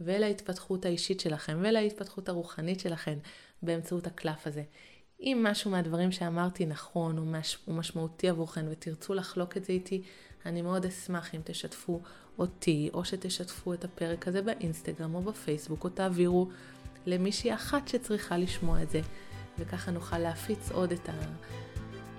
ולהתפתחות 0.00 0.84
האישית 0.84 1.20
שלכם 1.20 1.58
ולהתפתחות 1.62 2.28
הרוחנית 2.28 2.80
שלכן 2.80 3.18
באמצעות 3.62 4.06
הקלף 4.06 4.46
הזה. 4.46 4.62
אם 5.20 5.46
משהו 5.50 5.70
מהדברים 5.70 6.12
שאמרתי 6.12 6.66
נכון. 6.66 7.18
הוא 7.66 7.74
משמעותי 7.74 8.28
עבורכן 8.28 8.66
ותרצו 8.70 9.14
לחלוק 9.14 9.56
את 9.56 9.64
זה 9.64 9.72
איתי, 9.72 10.02
אני 10.46 10.62
מאוד 10.62 10.86
אשמח 10.86 11.34
אם 11.34 11.40
תשתפו 11.44 12.00
אותי 12.38 12.90
או 12.94 13.04
שתשתפו 13.04 13.74
את 13.74 13.84
הפרק 13.84 14.28
הזה 14.28 14.42
באינסטגרם 14.42 15.14
או 15.14 15.22
בפייסבוק 15.22 15.84
או 15.84 15.88
תעבירו 15.88 16.48
למישהי 17.08 17.54
אחת 17.54 17.88
שצריכה 17.88 18.36
לשמוע 18.36 18.82
את 18.82 18.90
זה. 18.90 19.00
וככה 19.58 19.90
נוכל 19.90 20.18
להפיץ 20.18 20.70
עוד 20.70 20.92
את 20.92 21.08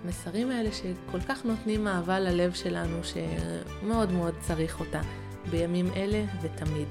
המסרים 0.03 0.51
האלה 0.51 0.69
שכל 0.71 1.21
כך 1.21 1.45
נותנים 1.45 1.87
אהבה 1.87 2.19
ללב 2.19 2.53
שלנו, 2.53 2.99
שמאוד 3.03 4.11
מאוד 4.11 4.35
צריך 4.39 4.79
אותה 4.79 5.01
בימים 5.49 5.93
אלה 5.95 6.25
ותמיד. 6.41 6.87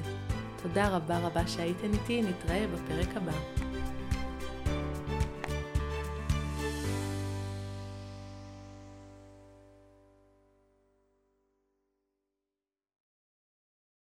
תודה 0.63 0.89
רבה 0.89 1.19
רבה 1.19 1.47
שהייתן 1.47 1.93
איתי, 1.93 2.23
נתראה 2.23 2.67
בפרק 2.67 3.17
הבא. 3.17 3.68